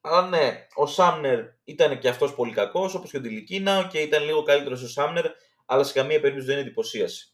Αλλά 0.00 0.28
ναι, 0.28 0.66
ο 0.74 0.86
Σάμνερ 0.86 1.40
ήταν 1.64 1.98
και 1.98 2.08
αυτός 2.08 2.34
πολύ 2.34 2.52
κακός, 2.52 2.94
όπως 2.94 3.10
και 3.10 3.16
ο 3.16 3.20
Τιλικίνα 3.20 3.88
και 3.92 3.98
ήταν 3.98 4.24
λίγο 4.24 4.42
καλύτερος 4.42 4.82
ο 4.82 4.88
Σάμνερ, 4.88 5.24
αλλά 5.66 5.84
σε 5.84 5.92
καμία 5.92 6.20
περίπτωση 6.20 6.46
δεν 6.46 6.58
εντυπωσίασε. 6.58 7.28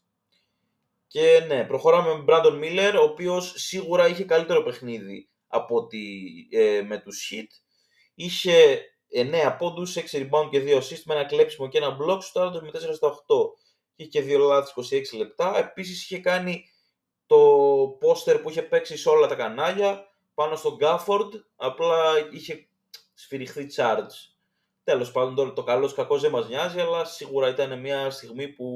Και 1.06 1.44
ναι, 1.46 1.64
προχωράμε 1.64 2.14
με 2.14 2.20
Μπράντον 2.20 2.58
Μίλλερ, 2.58 2.96
ο 2.96 3.02
οποίος 3.02 3.52
σίγουρα 3.56 4.08
είχε 4.08 4.24
καλύτερο 4.24 4.62
παιχνίδι 4.62 5.30
από 5.46 5.76
ότι 5.76 6.22
ε, 6.52 6.82
με 6.82 6.98
τους 6.98 7.32
Heat 7.32 7.48
είχε 8.14 8.80
9 9.14 9.56
πόντους, 9.58 9.96
6 9.96 10.00
rebound 10.12 10.48
και 10.50 10.62
2 10.66 10.76
assist 10.76 11.02
με 11.04 11.14
ένα 11.14 11.24
κλέψιμο 11.24 11.68
και 11.68 11.78
ένα 11.78 11.96
block 12.00 12.18
στο 12.20 12.60
με 12.62 12.70
4 12.72 12.94
στα 12.94 13.08
8. 13.08 13.36
Είχε 13.96 14.08
και 14.08 14.36
2 14.36 14.38
λάθη 14.38 14.72
26 15.12 15.18
λεπτά. 15.18 15.58
Επίσης 15.58 16.02
είχε 16.02 16.18
κάνει 16.18 16.64
το 17.30 17.96
πόστερ 18.00 18.38
που 18.38 18.50
είχε 18.50 18.62
παίξει 18.62 18.96
σε 18.96 19.08
όλα 19.08 19.26
τα 19.26 19.34
κανάλια 19.34 20.06
πάνω 20.34 20.56
στον 20.56 20.76
Gafford. 20.80 21.28
Απλά 21.56 22.28
είχε 22.30 22.68
σφυριχθεί 23.14 23.66
charge. 23.76 24.34
Τέλος 24.84 25.12
πάντων, 25.12 25.34
τώρα 25.34 25.52
το 25.52 25.62
καλό 25.62 25.92
κακό 25.92 26.18
δεν 26.18 26.30
μας 26.30 26.48
νοιάζει, 26.48 26.80
αλλά 26.80 27.04
σίγουρα 27.04 27.48
ήταν 27.48 27.80
μια 27.80 28.10
στιγμή 28.10 28.48
που 28.48 28.66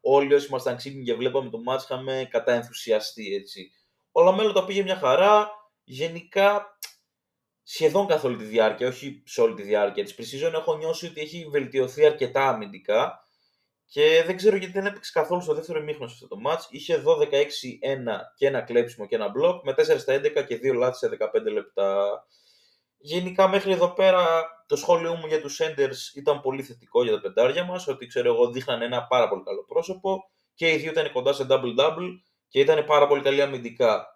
όλοι 0.00 0.34
όσοι 0.34 0.46
ήμασταν 0.46 0.76
ξύπνοι 0.76 1.04
και 1.04 1.14
βλέπαμε 1.14 1.50
το 1.50 1.58
ματς 1.58 1.84
είχαμε 1.84 2.28
κατά 2.30 2.52
ενθουσιαστεί 2.52 3.34
έτσι. 3.34 3.70
Ο 4.12 4.22
Λαμέλο 4.22 4.52
τα 4.52 4.64
πήγε 4.64 4.82
μια 4.82 4.96
χαρά. 4.96 5.50
Γενικά 5.84 6.78
σχεδόν 7.62 8.06
καθ' 8.06 8.24
όλη 8.24 8.36
τη 8.36 8.44
διάρκεια, 8.44 8.88
όχι 8.88 9.22
σε 9.26 9.40
όλη 9.40 9.54
τη 9.54 9.62
διάρκεια 9.62 10.04
της 10.04 10.14
pre-season, 10.14 10.52
έχω 10.52 10.76
νιώσει 10.76 11.06
ότι 11.06 11.20
έχει 11.20 11.48
βελτιωθεί 11.50 12.06
αρκετά 12.06 12.48
αμυντικά 12.48 13.24
Και 13.92 14.22
δεν 14.26 14.36
ξέρω 14.36 14.56
γιατί 14.56 14.72
δεν 14.72 14.86
έπαιξε 14.86 15.12
καθόλου 15.12 15.42
στο 15.42 15.54
δεύτερο 15.54 15.78
ημίχρονο 15.78 16.08
σε 16.08 16.14
αυτό 16.22 16.36
το 16.36 16.40
ματς. 16.46 16.60
Είχε 16.70 17.02
12-6-1 17.06 17.26
και 18.36 18.46
ένα 18.46 18.60
κλέψιμο 18.60 19.06
και 19.06 19.14
ένα 19.14 19.28
μπλοκ 19.28 19.64
με 19.64 19.72
4 19.72 19.98
στα 19.98 20.14
11 20.14 20.44
και 20.46 20.60
2 20.62 20.74
λάθη 20.74 20.96
σε 20.96 21.16
15 21.20 21.52
λεπτά. 21.52 22.22
Γενικά 22.98 23.48
μέχρι 23.48 23.72
εδώ 23.72 23.92
πέρα 23.92 24.46
το 24.66 24.76
σχόλιο 24.76 25.14
μου 25.14 25.26
για 25.26 25.40
τους 25.40 25.60
Senders 25.62 26.16
ήταν 26.16 26.40
πολύ 26.40 26.62
θετικό 26.62 27.02
για 27.02 27.12
τα 27.12 27.20
πεντάρια 27.20 27.64
μας, 27.64 27.88
ότι 27.88 28.06
ξέρω 28.06 28.32
εγώ 28.34 28.50
δείχναν 28.50 28.82
ένα 28.82 29.06
πάρα 29.06 29.28
πολύ 29.28 29.42
καλό 29.42 29.64
πρόσωπο 29.64 30.30
και 30.54 30.70
οι 30.70 30.76
δύο 30.76 30.90
ήταν 30.90 31.12
κοντά 31.12 31.32
σε 31.32 31.46
double-double 31.50 32.08
και 32.48 32.60
ήταν 32.60 32.84
πάρα 32.84 33.06
πολύ 33.06 33.22
καλή 33.22 33.42
αμυντικά. 33.42 34.06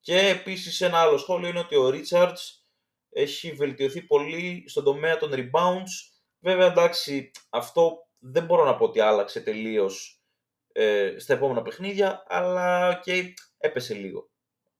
Και 0.00 0.18
επίσης 0.18 0.80
ένα 0.80 0.98
άλλο 0.98 1.18
σχόλιο 1.18 1.48
είναι 1.48 1.58
ότι 1.58 1.76
ο 1.76 1.88
Richards 1.88 2.60
έχει 3.10 3.52
βελτιωθεί 3.52 4.02
πολύ 4.02 4.64
στον 4.68 4.84
τομέα 4.84 5.16
των 5.16 5.30
rebounds. 5.34 5.92
Βέβαια 6.38 6.66
εντάξει 6.66 7.30
αυτό 7.50 8.07
δεν 8.18 8.44
μπορώ 8.44 8.64
να 8.64 8.76
πω 8.76 8.84
ότι 8.84 9.00
άλλαξε 9.00 9.40
τελείως 9.40 10.22
ε, 10.72 11.14
στα 11.18 11.34
επόμενα 11.34 11.62
παιχνίδια, 11.62 12.24
αλλά 12.26 12.94
και 13.04 13.34
έπεσε 13.58 13.94
λίγο. 13.94 14.30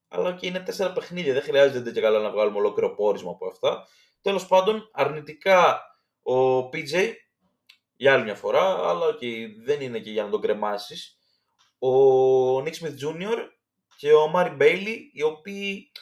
Αλλά 0.08 0.32
και 0.32 0.46
είναι 0.46 0.60
τέσσερα 0.60 0.92
παιχνίδια, 0.92 1.32
δεν 1.32 1.42
χρειάζεται 1.42 1.90
και 1.90 2.00
καλά 2.00 2.18
να 2.18 2.30
βγάλουμε 2.30 2.58
ολόκληρο 2.58 2.94
πόρισμα 2.94 3.30
από 3.30 3.46
αυτά. 3.46 3.86
Τέλος 4.20 4.46
πάντων, 4.46 4.90
αρνητικά 4.92 5.82
ο 6.22 6.58
PJ, 6.58 7.12
για 7.96 8.12
άλλη 8.12 8.24
μια 8.24 8.34
φορά, 8.34 8.88
αλλά 8.88 9.14
και 9.14 9.26
δεν 9.64 9.80
είναι 9.80 9.98
και 9.98 10.10
για 10.10 10.24
να 10.24 10.30
τον 10.30 10.40
κρεμάσεις, 10.40 11.18
ο 11.78 12.58
Nick 12.58 12.72
Smith 12.72 12.98
Jr. 13.04 13.38
και 13.96 14.12
ο 14.12 14.32
Mari 14.34 14.56
Bailey, 14.60 14.96
οι 15.12 15.22
οποίοι, 15.22 15.92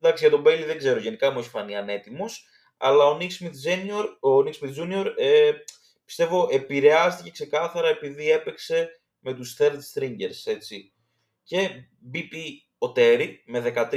εντάξει 0.00 0.28
για 0.28 0.36
τον 0.36 0.44
Bailey 0.46 0.64
δεν 0.66 0.78
ξέρω, 0.78 1.00
γενικά 1.00 1.30
μου 1.30 1.38
έχει 1.38 1.48
φανεί 1.48 1.76
ανέτοιμος, 1.76 2.46
αλλά 2.76 3.04
ο 3.04 3.18
Nick 3.20 3.30
Smith 3.40 3.68
Jr. 3.68 4.04
Ο 4.20 4.38
Nick 4.38 4.52
Smith 4.60 4.82
Jr. 4.82 5.06
Ε, 5.16 5.52
πιστεύω 6.04 6.48
επηρεάστηκε 6.50 7.30
ξεκάθαρα 7.30 7.88
επειδή 7.88 8.30
έπαιξε 8.30 9.00
με 9.18 9.34
τους 9.34 9.56
third 9.58 9.78
stringers, 9.94 10.42
έτσι. 10.44 10.92
Και 11.42 11.70
BP 12.12 12.34
ο 12.78 12.92
Τέρι 12.92 13.42
με 13.46 13.72
13, 13.74 13.92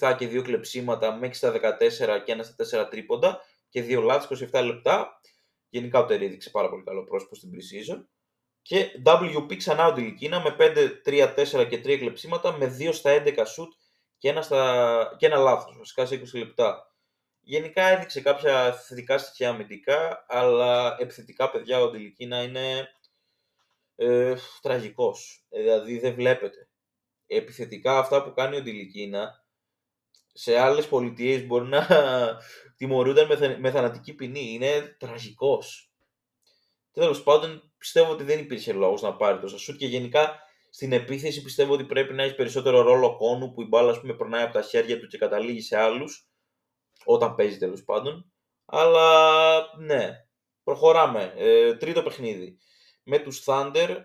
6, 0.00 0.10
7 0.10 0.14
και 0.18 0.28
2 0.28 0.42
κλεψίματα 0.42 1.16
μέχρι 1.16 1.34
στα 1.34 1.52
14 1.52 2.22
και 2.24 2.32
ένα 2.32 2.42
στα 2.42 2.84
4 2.84 2.90
τρίποντα 2.90 3.40
και 3.68 3.84
2 3.88 4.02
λάθη 4.02 4.48
27 4.52 4.62
λεπτά. 4.64 5.20
Γενικά 5.68 5.98
ο 5.98 6.04
Τέρι 6.04 6.24
έδειξε 6.24 6.50
πάρα 6.50 6.68
πολύ 6.68 6.82
καλό 6.82 7.04
πρόσωπο 7.04 7.34
στην 7.34 7.50
pre-season. 7.50 8.04
Και 8.62 8.86
WP 9.04 9.56
ξανά 9.56 9.86
ο 9.86 9.92
Τιλικίνα 9.92 10.40
με 10.40 10.56
5, 10.58 10.88
3, 11.04 11.34
4 11.34 11.68
και 11.68 11.76
3 11.78 11.98
κλεψίματα 11.98 12.56
με 12.56 12.76
2 12.78 12.88
στα 12.92 13.22
11 13.24 13.26
shoot 13.26 13.68
και 14.18 14.28
ένα, 14.28 14.42
στα... 14.42 15.16
και 15.18 15.26
ένα 15.26 15.36
λάθος, 15.36 15.76
βασικά 15.78 16.06
σε 16.06 16.22
20 16.34 16.38
λεπτά. 16.38 16.93
Γενικά 17.44 17.82
έδειξε 17.82 18.20
κάποια 18.20 18.72
θετικά 18.72 19.18
στοιχεία 19.18 19.48
αμυντικά, 19.48 20.24
αλλά 20.28 20.96
επιθετικά 20.98 21.50
παιδιά 21.50 21.80
ο 21.80 21.90
Ντιλικίνα 21.90 22.42
είναι 22.42 22.88
ε, 23.96 24.34
τραγικός. 24.62 25.44
Ε, 25.50 25.60
δηλαδή 25.60 25.98
δεν 25.98 26.14
βλέπετε. 26.14 26.68
Επιθετικά 27.26 27.98
αυτά 27.98 28.22
που 28.22 28.32
κάνει 28.32 28.56
ο 28.56 28.62
Ντιλικίνα 28.62 29.44
σε 30.32 30.58
άλλες 30.58 30.88
πολιτείες 30.88 31.46
μπορεί 31.46 31.68
να 31.68 31.86
τιμωρούνταν 32.76 33.26
με, 33.26 33.58
με 33.58 33.70
θανατική 33.70 34.14
ποινή. 34.14 34.52
Είναι 34.52 34.96
τραγικός. 34.98 35.92
Τέλος 36.92 37.22
πάντων, 37.22 37.72
πιστεύω 37.78 38.12
ότι 38.12 38.24
δεν 38.24 38.38
υπήρχε 38.38 38.72
λόγος 38.72 39.02
να 39.02 39.16
πάρει 39.16 39.38
τόσα 39.38 39.58
σουτ 39.58 39.76
και 39.76 39.86
γενικά 39.86 40.38
στην 40.70 40.92
επίθεση 40.92 41.42
πιστεύω 41.42 41.72
ότι 41.72 41.84
πρέπει 41.84 42.14
να 42.14 42.22
έχει 42.22 42.34
περισσότερο 42.34 42.82
ρόλο 42.82 43.16
κόνου 43.16 43.52
που 43.52 43.62
η 43.62 43.66
μπάλα 43.66 43.90
ας 43.90 44.00
πούμε, 44.00 44.14
περνάει 44.14 44.42
από 44.42 44.52
τα 44.52 44.62
χέρια 44.62 44.98
του 44.98 45.06
και 45.06 45.18
καταλήγει 45.18 45.60
σε 45.60 45.76
άλλους 45.76 46.28
όταν 47.04 47.34
παίζει 47.34 47.58
τέλος 47.58 47.84
πάντων. 47.84 48.32
Αλλά 48.64 49.60
ναι, 49.78 50.26
προχωράμε. 50.64 51.32
Ε, 51.36 51.74
τρίτο 51.74 52.02
παιχνίδι. 52.02 52.58
Με 53.02 53.18
τους 53.18 53.44
Thunder, 53.46 54.04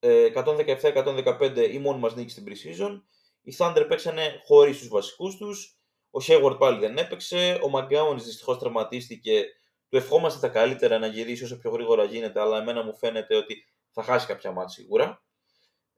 117-115 0.00 1.56
ε, 1.56 1.72
η 1.72 1.78
μόνη 1.78 1.98
μας 1.98 2.14
νίκη 2.14 2.30
στην 2.30 2.44
pre-season. 2.46 3.02
Οι 3.42 3.54
Thunder 3.58 3.84
παίξανε 3.88 4.40
χωρίς 4.44 4.78
τους 4.78 4.88
βασικούς 4.88 5.36
τους. 5.36 5.78
Ο 6.10 6.18
Hayward 6.26 6.58
πάλι 6.58 6.78
δεν 6.78 6.96
έπαιξε. 6.96 7.60
Ο 7.62 7.70
McGowan 7.78 8.14
δυστυχώς 8.14 8.58
τραυματίστηκε. 8.58 9.44
Του 9.88 9.96
ευχόμαστε 9.96 10.46
τα 10.46 10.52
καλύτερα 10.52 10.98
να 10.98 11.06
γυρίσει 11.06 11.44
όσο 11.44 11.58
πιο 11.58 11.70
γρήγορα 11.70 12.04
γίνεται, 12.04 12.40
αλλά 12.40 12.58
εμένα 12.58 12.82
μου 12.82 12.96
φαίνεται 12.96 13.36
ότι 13.36 13.64
θα 13.90 14.02
χάσει 14.02 14.26
κάποια 14.26 14.52
μάτια 14.52 14.68
σίγουρα. 14.68 15.22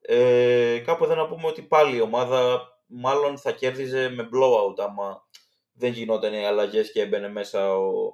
Ε, 0.00 0.78
κάπου 0.78 1.04
εδώ 1.04 1.14
να 1.14 1.26
πούμε 1.26 1.46
ότι 1.46 1.62
πάλι 1.62 1.96
η 1.96 2.00
ομάδα 2.00 2.68
μάλλον 2.86 3.38
θα 3.38 3.52
κέρδιζε 3.52 4.08
με 4.08 4.28
blowout 4.32 4.78
άμα 4.78 5.28
δεν 5.74 5.92
γινόταν 5.92 6.32
οι 6.34 6.46
αλλαγές 6.46 6.92
και 6.92 7.00
έμπαινε 7.00 7.28
μέσα 7.28 7.76
ο, 7.76 8.04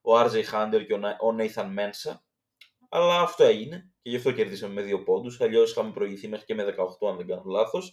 ο 0.00 0.20
RJ 0.20 0.44
Hunter 0.52 0.84
και 0.86 0.94
ο 0.94 1.36
Nathan 1.38 1.66
Mensa. 1.78 2.16
Αλλά 2.88 3.20
αυτό 3.20 3.44
έγινε 3.44 3.92
και 4.02 4.10
γι' 4.10 4.16
αυτό 4.16 4.32
κερδίσαμε 4.32 4.74
με 4.74 4.82
δύο 4.82 5.02
πόντους. 5.02 5.40
Αλλιώς 5.40 5.70
είχαμε 5.70 5.90
προηγηθεί 5.90 6.28
μέχρι 6.28 6.44
και 6.44 6.54
με 6.54 6.74
18, 7.02 7.08
αν 7.08 7.16
δεν 7.16 7.26
κάνω 7.26 7.42
λάθος. 7.46 7.92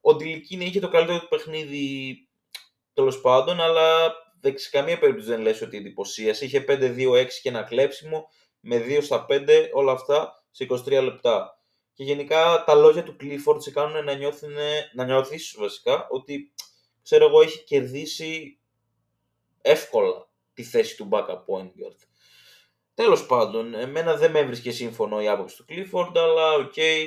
Ο 0.00 0.14
Ντιλικίνη 0.14 0.64
είχε 0.64 0.80
το 0.80 0.88
καλύτερο 0.88 1.20
του 1.20 1.28
παιχνίδι 1.28 2.16
τέλος 2.92 3.20
πάντων, 3.20 3.60
αλλά 3.60 4.12
σε 4.54 4.70
καμία 4.70 4.98
περίπτωση 4.98 5.28
δεν 5.28 5.40
λες 5.40 5.62
ότι 5.62 5.76
εντυπωσίασε. 5.76 6.44
Είχε 6.44 6.64
5-2-6 6.68 7.26
και 7.42 7.48
ένα 7.48 7.62
κλέψιμο 7.62 8.28
με 8.60 8.84
2 8.86 8.98
στα 9.02 9.26
5, 9.28 9.48
όλα 9.72 9.92
αυτά 9.92 10.44
σε 10.50 10.66
23 10.70 11.02
λεπτά. 11.02 11.58
Και 11.92 12.04
γενικά 12.04 12.64
τα 12.66 12.74
λόγια 12.74 13.02
του 13.02 13.16
Clifford 13.20 13.56
σε 13.58 13.70
κάνουν 13.70 14.04
να, 14.04 14.14
να 14.94 15.04
νιώθεις 15.04 15.54
βασικά 15.58 16.06
ότι 16.10 16.52
ξέρω 17.02 17.26
εγώ, 17.26 17.40
έχει 17.40 17.64
κερδίσει 17.64 18.58
εύκολα 19.62 20.28
τη 20.54 20.62
θέση 20.62 20.96
του 20.96 21.08
backup 21.12 21.44
point 21.46 21.66
guard. 21.66 21.96
Τέλος 22.94 23.26
πάντων, 23.26 23.74
εμένα 23.74 24.16
δεν 24.16 24.30
με 24.30 24.38
έβρισκε 24.38 24.70
σύμφωνο 24.70 25.22
η 25.22 25.28
άποψη 25.28 25.56
του 25.56 25.64
Clifford, 25.68 26.12
αλλά 26.14 26.52
ok, 26.52 26.72
okay, 26.76 27.06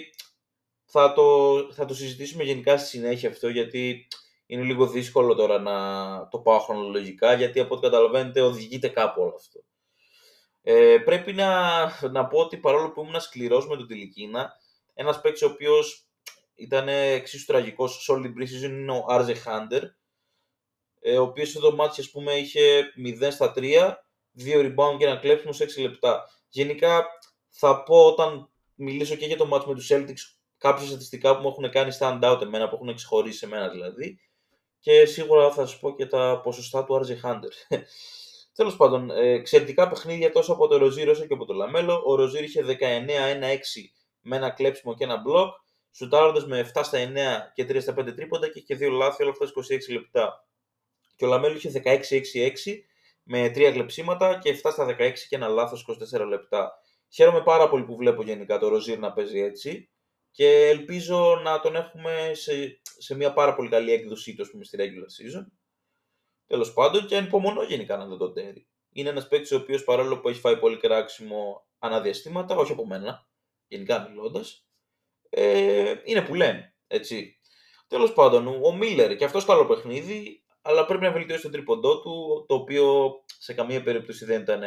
θα, 0.85 1.13
το, 1.13 1.57
θα 1.73 1.85
το 1.85 1.93
συζητήσουμε 1.93 2.43
γενικά 2.43 2.77
στη 2.77 2.87
συνέχεια 2.87 3.29
αυτό, 3.29 3.47
γιατί 3.49 4.07
είναι 4.45 4.63
λίγο 4.63 4.87
δύσκολο 4.87 5.35
τώρα 5.35 5.59
να 5.59 6.27
το 6.27 6.39
πάω 6.39 6.59
χρονολογικά, 6.59 7.33
γιατί 7.33 7.59
από 7.59 7.73
ό,τι 7.73 7.83
καταλαβαίνετε 7.83 8.41
οδηγείται 8.41 8.87
κάπου 8.87 9.21
όλο 9.21 9.35
αυτό. 9.35 9.63
Ε, 10.61 10.97
πρέπει 11.05 11.33
να, 11.33 11.81
να 12.09 12.27
πω 12.27 12.39
ότι 12.39 12.57
παρόλο 12.57 12.91
που 12.91 13.01
ήμουν 13.01 13.19
σκληρός 13.19 13.67
με 13.67 13.75
τον 13.77 13.87
Ντιλικίνα, 13.87 14.51
ένας 14.93 15.21
παίκτης 15.21 15.41
ο 15.41 15.45
οποίος 15.45 16.04
ήταν 16.55 16.87
εξίσου 16.87 17.45
τραγικός 17.45 18.03
σε 18.03 18.11
όλη 18.11 18.31
την 18.31 18.43
pre 18.43 18.63
είναι 18.63 18.91
ο 18.91 19.05
R.J. 19.07 19.33
Hunter, 19.33 19.83
ο 21.17 21.21
οποίος 21.21 21.49
στο 21.49 21.59
το 21.59 21.75
ματς, 21.75 22.01
ας 22.01 22.11
πούμε, 22.11 22.33
είχε 22.33 22.83
0 23.21 23.27
στα 23.31 23.53
3, 23.55 23.93
2 24.37 24.59
rebound 24.59 24.97
και 24.97 25.05
ένα 25.05 25.17
κλέψιμο 25.17 25.53
σε 25.53 25.63
6 25.63 25.81
λεπτά. 25.81 26.29
Γενικά, 26.49 27.05
θα 27.49 27.83
πω 27.83 28.05
όταν 28.05 28.49
μιλήσω 28.75 29.15
και 29.15 29.25
για 29.25 29.37
το 29.37 29.45
ματς 29.45 29.67
με 29.67 29.73
τους 29.73 29.91
Celtics, 29.91 30.37
κάποια 30.57 30.87
στατιστικά 30.87 31.35
που 31.35 31.41
μου 31.41 31.47
έχουν 31.47 31.69
κάνει 31.69 31.91
stand 31.99 32.23
out 32.23 32.41
εμένα, 32.41 32.69
που 32.69 32.75
έχουν 32.75 32.95
ξεχωρίσει 32.95 33.45
εμένα 33.45 33.69
δηλαδή, 33.69 34.19
και 34.79 35.05
σίγουρα 35.05 35.51
θα 35.51 35.65
σας 35.65 35.79
πω 35.79 35.95
και 35.95 36.05
τα 36.05 36.41
ποσοστά 36.43 36.83
του 36.83 36.95
R.J. 36.95 37.15
Hunter. 37.15 37.51
Τέλος 38.55 38.75
πάντων, 38.75 39.09
εξαιρετικά 39.11 39.87
παιχνίδια 39.87 40.31
τόσο 40.31 40.53
από 40.53 40.67
το 40.67 40.77
Ροζίρ 40.77 41.09
όσο 41.09 41.25
και 41.25 41.33
από 41.33 41.45
το 41.45 41.53
Λαμέλο. 41.53 42.03
Ο 42.05 42.15
Ροζίρ 42.15 42.43
είχε 42.43 42.63
19-1-6 42.67 42.75
με 44.21 44.35
ένα 44.35 44.49
κλέψιμο 44.49 44.93
και 44.93 45.03
ένα 45.03 45.21
μπλοκ 45.21 45.53
σουτάροντας 45.95 46.45
με 46.45 46.71
7 46.73 46.81
στα 46.83 46.97
9 46.97 47.51
και 47.53 47.63
3 47.63 47.81
στα 47.81 47.93
5 47.97 48.15
τρίποντα 48.15 48.47
και 48.49 48.59
είχε 48.59 48.87
2 48.87 48.91
λάθη 48.91 49.23
όλα 49.23 49.31
αυτά 49.31 49.45
26 49.89 49.93
λεπτά. 49.93 50.47
Και 51.15 51.25
ο 51.25 51.27
Λαμέλο 51.27 51.55
είχε 51.55 51.81
16-6-6 51.83 52.51
με 53.23 53.47
3 53.47 53.71
κλεψίματα 53.73 54.37
και 54.37 54.59
7 54.63 54.69
στα 54.71 54.95
16 54.99 55.13
και 55.29 55.35
ένα 55.35 55.47
λάθος 55.47 55.85
24 56.15 56.27
λεπτά. 56.27 56.71
Χαίρομαι 57.09 57.43
πάρα 57.43 57.69
πολύ 57.69 57.83
που 57.83 57.95
βλέπω 57.95 58.23
γενικά 58.23 58.57
το 58.57 58.67
Ροζίρ 58.67 58.99
να 58.99 59.13
παίζει 59.13 59.39
έτσι 59.39 59.89
και 60.31 60.67
ελπίζω 60.67 61.41
να 61.43 61.59
τον 61.59 61.75
έχουμε 61.75 62.31
σε, 62.33 62.81
σε 62.97 63.15
μια 63.15 63.33
πάρα 63.33 63.55
πολύ 63.55 63.69
καλή 63.69 63.91
έκδοσή 63.91 64.35
του 64.35 64.45
στη 64.45 64.77
regular 64.79 65.39
season. 65.39 65.45
Τέλος 66.47 66.73
πάντων 66.73 67.05
και 67.05 67.17
ανυπομονώ 67.17 67.63
γενικά 67.63 67.97
να 67.97 68.05
δω 68.05 68.17
τον 68.17 68.33
Τέρι. 68.33 68.67
Είναι 68.91 69.09
ένας 69.09 69.27
παίκτης 69.27 69.51
ο 69.51 69.55
οποίος 69.55 69.83
παρόλο 69.83 70.19
που 70.19 70.29
έχει 70.29 70.39
φάει 70.39 70.57
πολύ 70.57 70.77
κράξιμο 70.77 71.67
ανά 71.79 71.96
διαστήματα, 71.96 72.55
όχι 72.55 72.71
από 72.71 72.85
μένα, 72.85 73.27
γενικά 73.67 74.07
μιλώντας, 74.09 74.64
ε, 75.29 75.93
είναι 76.03 76.21
που 76.21 76.33
λένε. 76.33 76.75
Έτσι. 76.87 77.39
Τέλος 77.87 78.13
πάντων, 78.13 78.47
ο 78.63 78.73
Μίλλερ 78.75 79.15
και 79.15 79.25
αυτό 79.25 79.45
καλό 79.45 79.65
παιχνίδι, 79.65 80.43
αλλά 80.61 80.85
πρέπει 80.85 81.03
να 81.03 81.11
βελτιώσει 81.11 81.41
το 81.41 81.49
τρίποντό 81.49 82.01
του, 82.01 82.45
το 82.47 82.55
οποίο 82.55 83.13
σε 83.25 83.53
καμία 83.53 83.83
περίπτωση 83.83 84.25
δεν 84.25 84.41
ήταν 84.41 84.63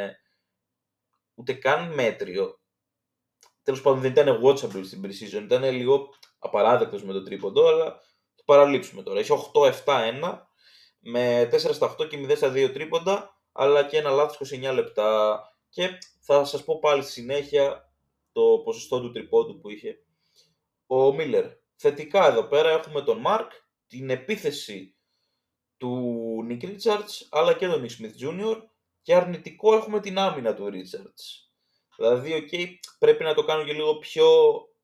ούτε 1.34 1.52
καν 1.52 1.94
μέτριο. 1.94 2.60
Τέλος 3.62 3.82
πάντων, 3.82 4.00
δεν 4.00 4.10
ήταν 4.10 4.40
watchable 4.44 4.84
στην 4.84 5.02
pre-season, 5.04 5.42
ήταν 5.42 5.64
λίγο 5.64 6.08
απαράδεκτος 6.38 7.04
με 7.04 7.12
το 7.12 7.22
τρίποντο, 7.22 7.66
αλλά 7.66 8.00
το 8.34 8.42
παραλείψουμε 8.44 9.02
τώρα. 9.02 9.18
Έχει 9.18 9.32
8-7-1 9.84 10.38
με 10.98 11.48
4 11.52 11.58
στα 11.58 11.94
8 11.98 12.08
και 12.08 12.26
0 12.28 12.36
στα 12.36 12.52
2 12.52 12.70
τρίποντα, 12.72 13.40
αλλά 13.52 13.84
και 13.84 13.96
ένα 13.96 14.10
λάθος 14.10 14.52
29 14.52 14.72
λεπτά. 14.74 15.40
Και 15.68 15.98
θα 16.20 16.44
σας 16.44 16.64
πω 16.64 16.78
πάλι 16.78 17.02
στη 17.02 17.12
συνέχεια 17.12 17.92
το 18.32 18.60
ποσοστό 18.64 19.00
του 19.00 19.10
τρίποντου 19.10 19.58
που 19.60 19.70
είχε 19.70 20.02
ο 20.90 21.12
Μίλλερ. 21.12 21.46
Θετικά 21.76 22.26
εδώ 22.26 22.44
πέρα 22.44 22.70
έχουμε 22.70 23.02
τον 23.02 23.18
Μάρκ, 23.18 23.52
την 23.86 24.10
επίθεση 24.10 24.96
του 25.76 25.92
Νίκ 26.44 26.62
Ρίτσαρτς, 26.62 27.28
αλλά 27.30 27.54
και 27.54 27.66
τον 27.66 27.80
Νίκ 27.80 27.90
Σμιθ 27.90 28.14
Jr. 28.22 28.62
και 29.02 29.14
αρνητικό 29.14 29.74
έχουμε 29.74 30.00
την 30.00 30.18
άμυνα 30.18 30.54
του 30.54 30.70
Ρίτσαρτς. 30.70 31.52
Δηλαδή, 31.96 32.48
okay, 32.50 32.66
πρέπει 32.98 33.24
να 33.24 33.34
το 33.34 33.44
κάνουν 33.44 33.66
και 33.66 33.72
λίγο 33.72 33.98
πιο 33.98 34.26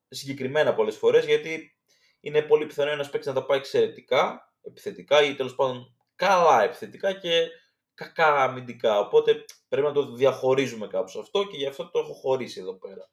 συγκεκριμένα 0.08 0.74
πολλές 0.74 0.96
φορές, 0.96 1.24
γιατί 1.24 1.78
είναι 2.20 2.42
πολύ 2.42 2.66
πιθανό 2.66 2.90
ένας 2.90 3.10
παίκτης 3.10 3.28
να 3.28 3.40
τα 3.40 3.46
πάει 3.46 3.58
εξαιρετικά, 3.58 4.52
επιθετικά 4.62 5.22
ή 5.22 5.34
τέλος 5.34 5.54
πάντων 5.54 5.96
καλά 6.14 6.62
επιθετικά 6.62 7.12
και 7.12 7.48
κακά 7.94 8.42
αμυντικά. 8.42 8.98
Οπότε 8.98 9.44
πρέπει 9.68 9.86
να 9.86 9.92
το 9.92 10.12
διαχωρίζουμε 10.12 10.86
κάπως 10.86 11.16
αυτό 11.16 11.44
και 11.44 11.56
γι' 11.56 11.66
αυτό 11.66 11.90
το 11.90 11.98
έχω 11.98 12.12
χωρίσει 12.12 12.60
εδώ 12.60 12.74
πέρα. 12.78 13.10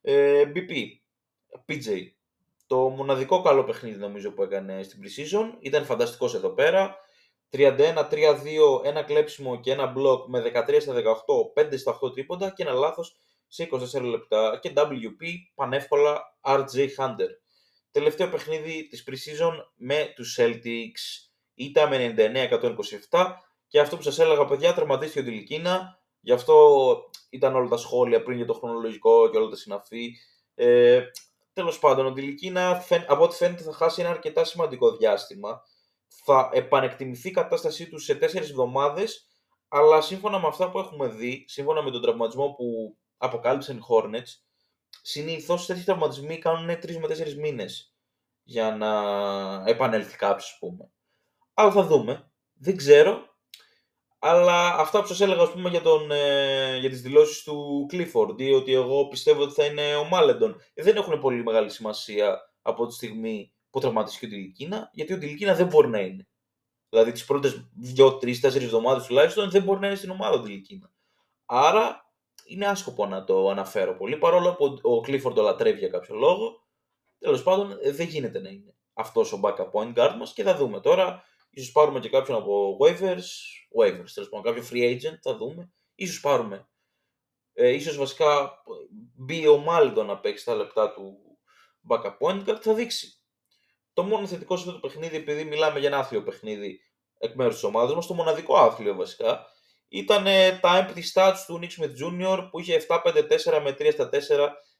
Ε, 0.00 0.52
BP, 0.54 0.70
PJ. 1.66 2.15
Το 2.66 2.76
μοναδικό 2.76 3.42
καλό 3.42 3.64
παιχνίδι 3.64 3.98
νομίζω 3.98 4.32
που 4.32 4.42
έκανε 4.42 4.82
στην 4.82 5.00
Precision. 5.02 5.56
Ήταν 5.60 5.84
φανταστικός 5.84 6.34
εδώ 6.34 6.50
πέρα. 6.50 6.96
31-3-2, 7.52 8.84
ένα 8.84 9.02
κλέψιμο 9.02 9.60
και 9.60 9.72
ένα 9.72 9.86
μπλοκ 9.86 10.28
με 10.28 10.40
13 10.40 10.80
στα 10.80 10.94
18, 10.94 11.62
5 11.64 11.78
στα 11.78 11.98
8 12.02 12.12
τρίποντα 12.12 12.50
και 12.50 12.62
ένα 12.62 12.72
λάθος 12.72 13.16
σε 13.46 13.68
24 13.96 14.02
λεπτά 14.02 14.58
και 14.62 14.72
WP 14.76 15.24
πανεύκολα 15.54 16.36
RJ 16.40 16.88
Hunter. 16.98 17.28
Τελευταίο 17.90 18.28
παιχνίδι 18.28 18.86
της 18.86 19.04
Precision 19.08 19.52
με 19.74 20.12
τους 20.14 20.38
Celtics. 20.40 21.30
Ήταν 21.54 21.88
με 21.88 22.14
99-127 23.10 23.34
και 23.66 23.80
αυτό 23.80 23.96
που 23.96 24.02
σας 24.02 24.18
έλεγα 24.18 24.44
παιδιά 24.44 24.74
τραυματίστηκε 24.74 25.20
ο 25.20 25.24
Τιλικίνα. 25.24 26.00
Γι' 26.20 26.32
αυτό 26.32 26.96
ήταν 27.30 27.54
όλα 27.54 27.68
τα 27.68 27.76
σχόλια 27.76 28.22
πριν 28.22 28.36
για 28.36 28.46
το 28.46 28.52
χρονολογικό 28.52 29.30
και 29.30 29.36
όλα 29.36 29.48
τα 29.48 29.56
συναφή. 29.56 30.12
Ε, 30.54 31.02
Τέλος 31.56 31.78
πάντων, 31.78 32.06
ο 32.06 32.12
Τιλικίνα 32.12 32.84
από 33.06 33.24
ό,τι 33.24 33.36
φαίνεται 33.36 33.62
θα 33.62 33.72
χάσει 33.72 34.00
ένα 34.00 34.10
αρκετά 34.10 34.44
σημαντικό 34.44 34.96
διάστημα. 34.96 35.62
Θα 36.24 36.50
επανεκτιμηθεί 36.52 37.28
η 37.28 37.30
κατάστασή 37.30 37.88
του 37.88 37.98
σε 37.98 38.14
τέσσερις 38.14 38.50
εβδομάδες, 38.50 39.26
αλλά 39.68 40.00
σύμφωνα 40.00 40.38
με 40.38 40.46
αυτά 40.46 40.70
που 40.70 40.78
έχουμε 40.78 41.08
δει, 41.08 41.44
σύμφωνα 41.48 41.82
με 41.82 41.90
τον 41.90 42.02
τραυματισμό 42.02 42.52
που 42.52 42.96
αποκάλυψαν 43.16 43.76
οι 43.76 43.80
Hornets, 43.88 44.28
συνήθως 45.02 45.66
τέτοιοι 45.66 45.82
τραυματισμοί 45.84 46.38
κάνουν 46.38 46.78
3 46.78 46.98
με 46.98 47.06
4 47.06 47.34
μήνες 47.34 47.94
για 48.42 48.76
να 48.76 48.90
επανέλθει 49.66 50.16
κάποιος, 50.16 50.50
ας 50.50 50.56
πούμε. 50.58 50.90
Αλλά 51.54 51.70
θα 51.70 51.82
δούμε. 51.82 52.30
Δεν 52.54 52.76
ξέρω. 52.76 53.35
Αλλά 54.18 54.74
αυτά 54.74 55.00
που 55.00 55.06
σας 55.06 55.20
έλεγα 55.20 55.42
ας 55.42 55.50
πούμε, 55.50 55.68
για, 55.68 55.80
τον, 55.80 56.10
ε, 56.10 56.78
για 56.78 56.90
τις 56.90 57.02
δηλώσεις 57.02 57.42
του 57.42 57.86
Clifford 57.92 58.40
ή 58.40 58.52
ότι 58.52 58.72
εγώ 58.74 59.08
πιστεύω 59.08 59.42
ότι 59.42 59.52
θα 59.52 59.64
είναι 59.64 59.94
ο 59.94 60.04
Μάλεντον 60.04 60.60
ε, 60.74 60.82
δεν 60.82 60.96
έχουν 60.96 61.20
πολύ 61.20 61.42
μεγάλη 61.42 61.70
σημασία 61.70 62.52
από 62.62 62.86
τη 62.86 62.94
στιγμή 62.94 63.52
που 63.70 63.80
τραυματίστηκε 63.80 64.26
ο 64.26 64.28
Τιλικίνα 64.28 64.90
γιατί 64.92 65.12
ο 65.12 65.18
Τιλικίνα 65.18 65.54
δεν 65.54 65.66
μπορεί 65.66 65.88
να 65.88 65.98
είναι. 65.98 66.28
Δηλαδή 66.88 67.12
τις 67.12 67.24
πρώτες 67.24 67.70
2, 67.96 68.06
3, 68.06 68.18
4 68.18 68.42
εβδομάδες 68.42 69.06
τουλάχιστον 69.06 69.50
δεν 69.50 69.62
μπορεί 69.62 69.80
να 69.80 69.86
είναι 69.86 69.96
στην 69.96 70.10
ομάδα 70.10 70.34
ο 70.34 70.40
Τιλικίνα. 70.40 70.90
Άρα 71.46 72.10
είναι 72.46 72.66
άσκοπο 72.66 73.06
να 73.06 73.24
το 73.24 73.48
αναφέρω 73.48 73.96
πολύ 73.96 74.16
παρόλο 74.16 74.54
που 74.54 74.64
ο 74.64 74.96
Clifford 75.06 75.34
το 75.34 75.42
λατρεύει 75.42 75.78
για 75.78 75.88
κάποιο 75.88 76.14
λόγο. 76.14 76.64
Τέλος 77.18 77.42
πάντων 77.42 77.78
ε, 77.82 77.90
δεν 77.90 78.06
γίνεται 78.06 78.40
να 78.40 78.48
είναι 78.48 78.74
αυτός 78.94 79.32
ο 79.32 79.40
backup 79.42 79.70
point 79.72 79.94
guard 79.94 80.14
μας 80.18 80.32
και 80.32 80.42
θα 80.42 80.56
δούμε 80.56 80.80
τώρα. 80.80 81.24
Ίσως 81.56 81.72
πάρουμε 81.72 82.00
και 82.00 82.08
κάποιον 82.08 82.38
από 82.38 82.76
waivers, 82.80 83.28
waivers, 83.80 84.10
τέλος 84.14 84.28
πάντων, 84.28 84.42
κάποιο 84.42 84.64
free 84.70 84.94
agent, 84.94 85.18
θα 85.22 85.36
δούμε. 85.36 85.72
Ίσως 85.94 86.20
πάρουμε. 86.20 86.68
Ε, 87.52 87.68
ίσως 87.68 87.96
βασικά 87.96 88.62
μπει 89.14 89.48
ο 89.48 89.56
Μάλντο 89.56 90.02
να 90.02 90.18
παίξει 90.18 90.44
τα 90.44 90.54
λεπτά 90.54 90.92
του 90.92 91.18
backup 91.88 92.16
point 92.20 92.44
guard, 92.48 92.58
θα 92.60 92.74
δείξει. 92.74 93.22
Το 93.92 94.02
μόνο 94.02 94.26
θετικό 94.26 94.56
σε 94.56 94.68
αυτό 94.68 94.80
το 94.80 94.88
παιχνίδι, 94.88 95.16
επειδή 95.16 95.44
μιλάμε 95.44 95.78
για 95.78 95.88
ένα 95.88 95.98
άθλιο 95.98 96.22
παιχνίδι 96.22 96.80
εκ 97.18 97.34
μέρους 97.34 97.54
της 97.54 97.62
ομάδας 97.64 97.94
μας, 97.94 98.06
το 98.06 98.14
μοναδικό 98.14 98.56
άθλιο 98.56 98.94
βασικά, 98.94 99.46
ήταν 99.88 100.24
τα 100.60 100.88
empty 100.88 101.02
stats 101.12 101.38
του 101.46 101.60
Nick 101.62 101.82
Smith 101.82 102.04
Jr. 102.04 102.48
που 102.50 102.60
είχε 102.60 102.86
7-5-4 102.88 103.60
με 103.62 103.76
3 103.78 103.92
στα 103.92 104.08
4 104.08 104.18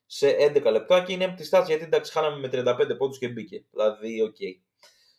σε 0.07 0.37
11 0.41 0.71
λεπτά 0.71 1.03
και 1.03 1.13
είναι 1.13 1.35
empty 1.39 1.59
stats 1.59 1.67
γιατί 1.67 1.85
εντάξει 1.85 2.13
χάναμε 2.13 2.39
με 2.39 2.49
35 2.53 2.97
πόντους 2.99 3.19
και 3.19 3.29
μπήκε. 3.29 3.65
Δηλαδή, 3.71 4.23
ok. 4.23 4.35
Okay. 4.39 4.66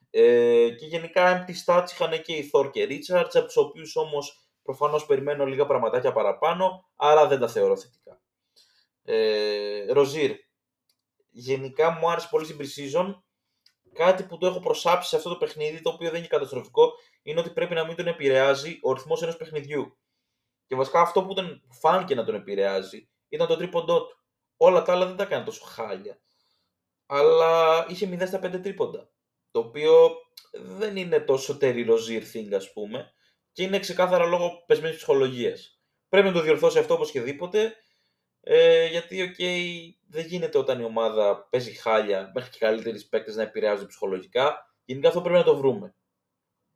Ε, 0.10 0.70
και 0.70 0.86
γενικά 0.86 1.46
empty 1.46 1.54
stats 1.66 1.86
είχαν 1.92 2.22
και 2.22 2.34
οι 2.34 2.52
Thor 2.54 2.72
και 2.72 2.88
Richards, 2.90 3.30
από 3.34 3.46
τους 3.46 3.58
οποίους 3.58 3.96
όμως 3.96 4.48
προφανώς 4.62 5.06
περιμένω 5.06 5.46
λίγα 5.46 5.66
πραγματάκια 5.66 6.12
παραπάνω, 6.12 6.90
άρα 6.96 7.28
δεν 7.28 7.40
τα 7.40 7.48
θεωρώ 7.48 7.78
θετικά. 7.78 8.22
Ε, 9.04 9.92
Ροζίρ, 9.92 10.36
γενικά 11.30 11.92
μου 11.92 12.12
άρεσε 12.12 12.28
πολύ 12.32 12.46
στην 12.46 12.58
pre-season. 12.60 13.16
Κάτι 13.94 14.24
που 14.24 14.38
το 14.38 14.48
έχω 14.48 14.60
προσάψει 14.60 15.10
σε 15.10 15.16
αυτό 15.16 15.30
το 15.30 15.38
παιχνίδι, 15.38 15.82
το 15.82 15.90
οποίο 15.90 16.10
δεν 16.10 16.20
είναι 16.20 16.28
καταστροφικό, 16.28 16.94
είναι 17.22 17.40
ότι 17.40 17.50
πρέπει 17.50 17.74
να 17.74 17.86
μην 17.86 17.96
τον 17.96 18.08
επηρεάζει 18.08 18.80
ο 18.82 18.94
ρυθμός 18.94 19.22
ενός 19.22 19.38
παιχνιδιού. 19.38 19.98
Και 20.66 20.76
βασικά 20.76 21.02
αυτό 21.02 21.24
που 21.24 21.34
τον 21.34 21.62
φάνηκε 21.80 22.16
να 22.16 22.24
τον 22.24 22.36
επηρεάζει 22.36 23.10
ήταν 23.30 23.48
το 23.48 23.56
τρίποντό 23.56 24.06
του. 24.06 24.18
Όλα 24.58 24.82
τα 24.82 24.94
άλλα 24.94 25.06
δεν 25.06 25.16
τα 25.16 25.24
έκανε 25.24 25.46
τόσο 25.46 25.66
χάλια. 25.66 26.20
Αλλά 27.06 27.86
είχε 27.90 28.10
0 28.12 28.28
στα 28.28 28.40
5 28.40 28.62
τρίποντα 28.62 29.10
το 29.52 29.60
οποίο 29.60 30.16
δεν 30.54 30.98
είναι 30.98 31.20
τόσο 31.20 31.58
Terry 31.62 31.86
Rozier 31.90 32.22
thing, 32.34 32.54
ας 32.54 32.74
πούμε, 32.74 33.12
και 33.52 33.64
είναι 33.64 33.80
ξεκάθαρα 33.80 34.26
λόγω 34.26 34.64
πεσμένης 34.66 34.96
ψυχολογίας. 34.96 35.82
Πρέπει 36.10 36.28
να 36.28 36.34
το 36.34 36.42
διορθώσει 36.42 36.80
αυτό 36.80 36.94
οπωσδήποτε, 36.94 37.76
ε, 38.42 38.86
γιατί, 38.86 39.22
οκ, 39.22 39.36
δεν 40.10 40.26
γίνεται 40.26 40.58
όταν 40.58 40.80
η 40.80 40.84
ομάδα 40.84 41.48
παίζει 41.50 41.72
χάλια, 41.72 42.32
μέχρι 42.34 42.50
και 42.50 42.58
καλύτεροι 42.60 43.04
παίκτες 43.04 43.36
να 43.36 43.42
επηρεάζονται 43.42 43.88
ψυχολογικά. 43.88 44.76
Γενικά 44.86 45.08
αυτό 45.08 45.22
πρέπει 45.22 45.38
να 45.38 45.44
το 45.44 45.58
βρούμε. 45.58 45.96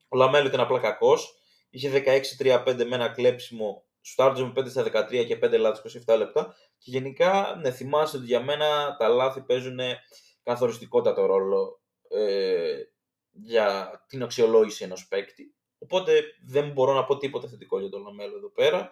Ο 0.07 0.17
Λαμέλο 0.17 0.47
ήταν 0.47 0.59
απλά 0.59 0.79
κακός. 0.79 1.35
Είχε 1.69 1.89
16-3-5 1.89 2.85
με 2.85 2.95
ένα 2.95 3.09
κλέψιμο, 3.09 3.85
σούταρε 4.01 4.43
με 4.43 4.51
5 4.55 4.69
στα 4.69 4.83
13 4.83 5.25
και 5.25 5.39
5 5.43 5.57
λάθη 5.57 6.01
27 6.07 6.17
λεπτά. 6.17 6.55
Και 6.77 6.91
γενικά, 6.91 7.59
ναι, 7.61 7.71
θυμάστε 7.71 8.17
ότι 8.17 8.25
για 8.25 8.43
μένα 8.43 8.95
τα 8.99 9.07
λάθη 9.07 9.41
παίζουν 9.41 9.79
καθοριστικότατο 10.43 11.25
ρόλο 11.25 11.80
ε, 12.11 12.83
για 13.31 13.91
την 14.07 14.23
αξιολόγηση 14.23 14.83
ενός 14.83 15.07
παίκτη. 15.07 15.55
Οπότε 15.77 16.23
δεν 16.45 16.71
μπορώ 16.71 16.93
να 16.93 17.03
πω 17.03 17.17
τίποτα 17.17 17.47
θετικό 17.47 17.79
για 17.79 17.89
τον 17.89 18.03
Λαμέλο 18.03 18.37
εδώ 18.37 18.49
πέρα. 18.49 18.91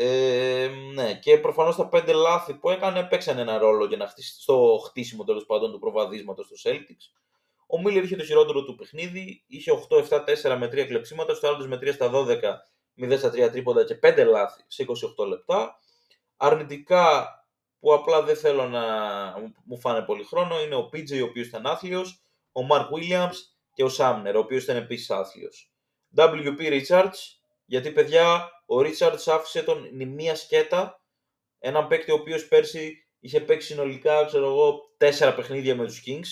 Ε, 0.00 0.70
ναι, 0.94 1.14
και 1.14 1.38
προφανώς 1.38 1.76
τα 1.76 1.88
πέντε 1.88 2.12
λάθη 2.12 2.54
που 2.54 2.70
έκανε 2.70 3.04
παίξαν 3.04 3.38
ένα 3.38 3.58
ρόλο 3.58 3.84
για 3.84 3.96
να 3.96 4.06
χτίσει, 4.06 4.40
στο 4.40 4.80
χτίσιμο 4.86 5.24
τέλος 5.24 5.46
πάντων 5.46 5.72
του 5.72 5.78
προβαδίσματος 5.78 6.46
των 6.46 6.56
Celtics. 6.64 7.18
Ο 7.66 7.80
Μίλλερ 7.80 8.04
είχε 8.04 8.16
το 8.16 8.24
χειρότερο 8.24 8.64
του 8.64 8.74
παιχνίδι, 8.74 9.44
είχε 9.46 9.72
8-7-4 9.90 10.56
με 10.58 10.66
3 10.66 10.86
κλεψίματα, 10.86 11.34
στο 11.34 11.48
άλλο 11.48 11.66
με 11.66 11.76
3 11.76 11.92
στα 11.92 12.10
12, 12.14 12.40
0 13.00 13.18
στα 13.18 13.30
3 13.30 13.50
τρίποντα 13.50 13.84
και 13.84 13.98
5 14.02 14.24
λάθη 14.26 14.64
σε 14.66 14.84
28 15.16 15.26
λεπτά. 15.26 15.78
Αρνητικά 16.36 17.32
που 17.80 17.94
απλά 17.94 18.22
δεν 18.22 18.36
θέλω 18.36 18.68
να 18.68 18.82
μου 19.64 19.78
φάνε 19.78 20.02
πολύ 20.02 20.24
χρόνο 20.24 20.60
είναι 20.60 20.74
ο 20.74 20.90
PJ 20.92 21.20
ο 21.22 21.24
οποίος 21.24 21.46
ήταν 21.46 21.66
άθλιος, 21.66 22.22
ο 22.58 22.66
Mark 22.70 22.86
Williams 22.88 23.36
και 23.74 23.84
ο 23.84 23.88
Σάμνερ, 23.88 24.36
ο 24.36 24.38
οποίος 24.38 24.62
ήταν 24.62 24.76
επίσης 24.76 25.10
άθλιος. 25.10 25.72
WP 26.16 26.60
Richards, 26.60 27.18
γιατί 27.64 27.90
παιδιά 27.90 28.50
ο 28.66 28.76
Richards 28.78 29.22
άφησε 29.26 29.62
τον 29.62 29.88
νημία 29.92 30.34
σκέτα, 30.36 31.02
έναν 31.58 31.86
παίκτη 31.86 32.10
ο 32.10 32.14
οποίος 32.14 32.48
πέρσι 32.48 32.96
είχε 33.20 33.40
παίξει 33.40 33.66
συνολικά, 33.66 34.24
ξέρω 34.24 34.46
εγώ, 34.46 34.80
τέσσερα 34.96 35.34
παιχνίδια 35.34 35.74
με 35.76 35.84
τους 35.84 36.02
Kings, 36.06 36.28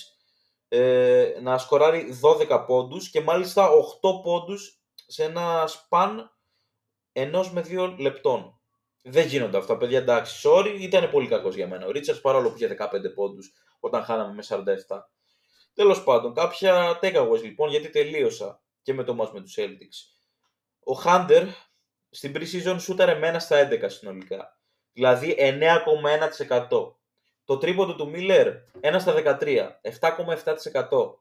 ε, 0.68 1.38
να 1.42 1.58
σκοράρει 1.58 2.18
12 2.22 2.64
πόντους 2.66 3.10
και 3.10 3.20
μάλιστα 3.20 3.68
8 3.68 4.20
πόντους 4.22 4.80
σε 5.06 5.24
ένα 5.24 5.66
σπαν 5.66 6.30
ενός 7.12 7.52
με 7.52 7.60
δύο 7.60 7.96
λεπτών. 7.98 8.60
Δεν 9.02 9.26
γίνονται 9.26 9.58
αυτά, 9.58 9.76
παιδιά. 9.76 9.98
Εντάξει, 9.98 10.48
sorry, 10.48 10.76
ήταν 10.80 11.10
πολύ 11.10 11.28
κακός 11.28 11.54
για 11.54 11.68
μένα. 11.68 11.86
Ο 11.86 11.90
Ρίτσαρτ 11.90 12.20
παρόλο 12.20 12.50
που 12.50 12.56
είχε 12.56 12.66
15 12.66 13.14
πόντους 13.14 13.52
όταν 13.80 14.02
χάναμε 14.02 14.34
με 14.34 14.42
47. 14.42 15.10
Τέλος 15.76 16.04
πάντων, 16.04 16.34
κάποια 16.34 16.98
takeaways 17.02 17.42
λοιπόν, 17.42 17.70
γιατί 17.70 17.90
τελείωσα 17.90 18.62
και 18.82 18.94
με 18.94 19.04
το 19.04 19.14
μας 19.14 19.32
με 19.32 19.40
τους 19.40 19.54
Celtics. 19.58 20.16
Ο 20.80 20.92
Χάντερ 20.92 21.44
στην 22.10 22.32
pre-season 22.36 22.76
σούταρε 22.78 23.14
με 23.14 23.32
1 23.34 23.36
στα 23.38 23.68
11 23.68 23.84
συνολικά. 23.86 24.60
Δηλαδή 24.92 25.36
9,1%. 25.38 26.68
Το 27.44 27.58
τρίποντο 27.58 27.94
του 27.94 28.08
Μίλλερ 28.08 28.54
1 28.80 28.96
στα 28.98 29.38
13, 29.40 29.68
7,7%. 30.00 31.14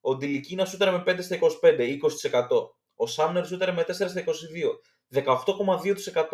Ο 0.00 0.16
Ντιλικίνα 0.16 0.64
σούταρε 0.64 0.90
με 0.90 1.02
5 1.06 1.22
στα 1.22 1.38
25, 1.62 1.98
20%. 2.32 2.48
Ο 2.94 3.06
Σάμνερ 3.06 3.46
σούταρε 3.46 3.72
με 3.72 3.84
4 3.86 3.92
στα 3.92 4.24
22, 5.12 5.24
18,2%. 5.24 6.24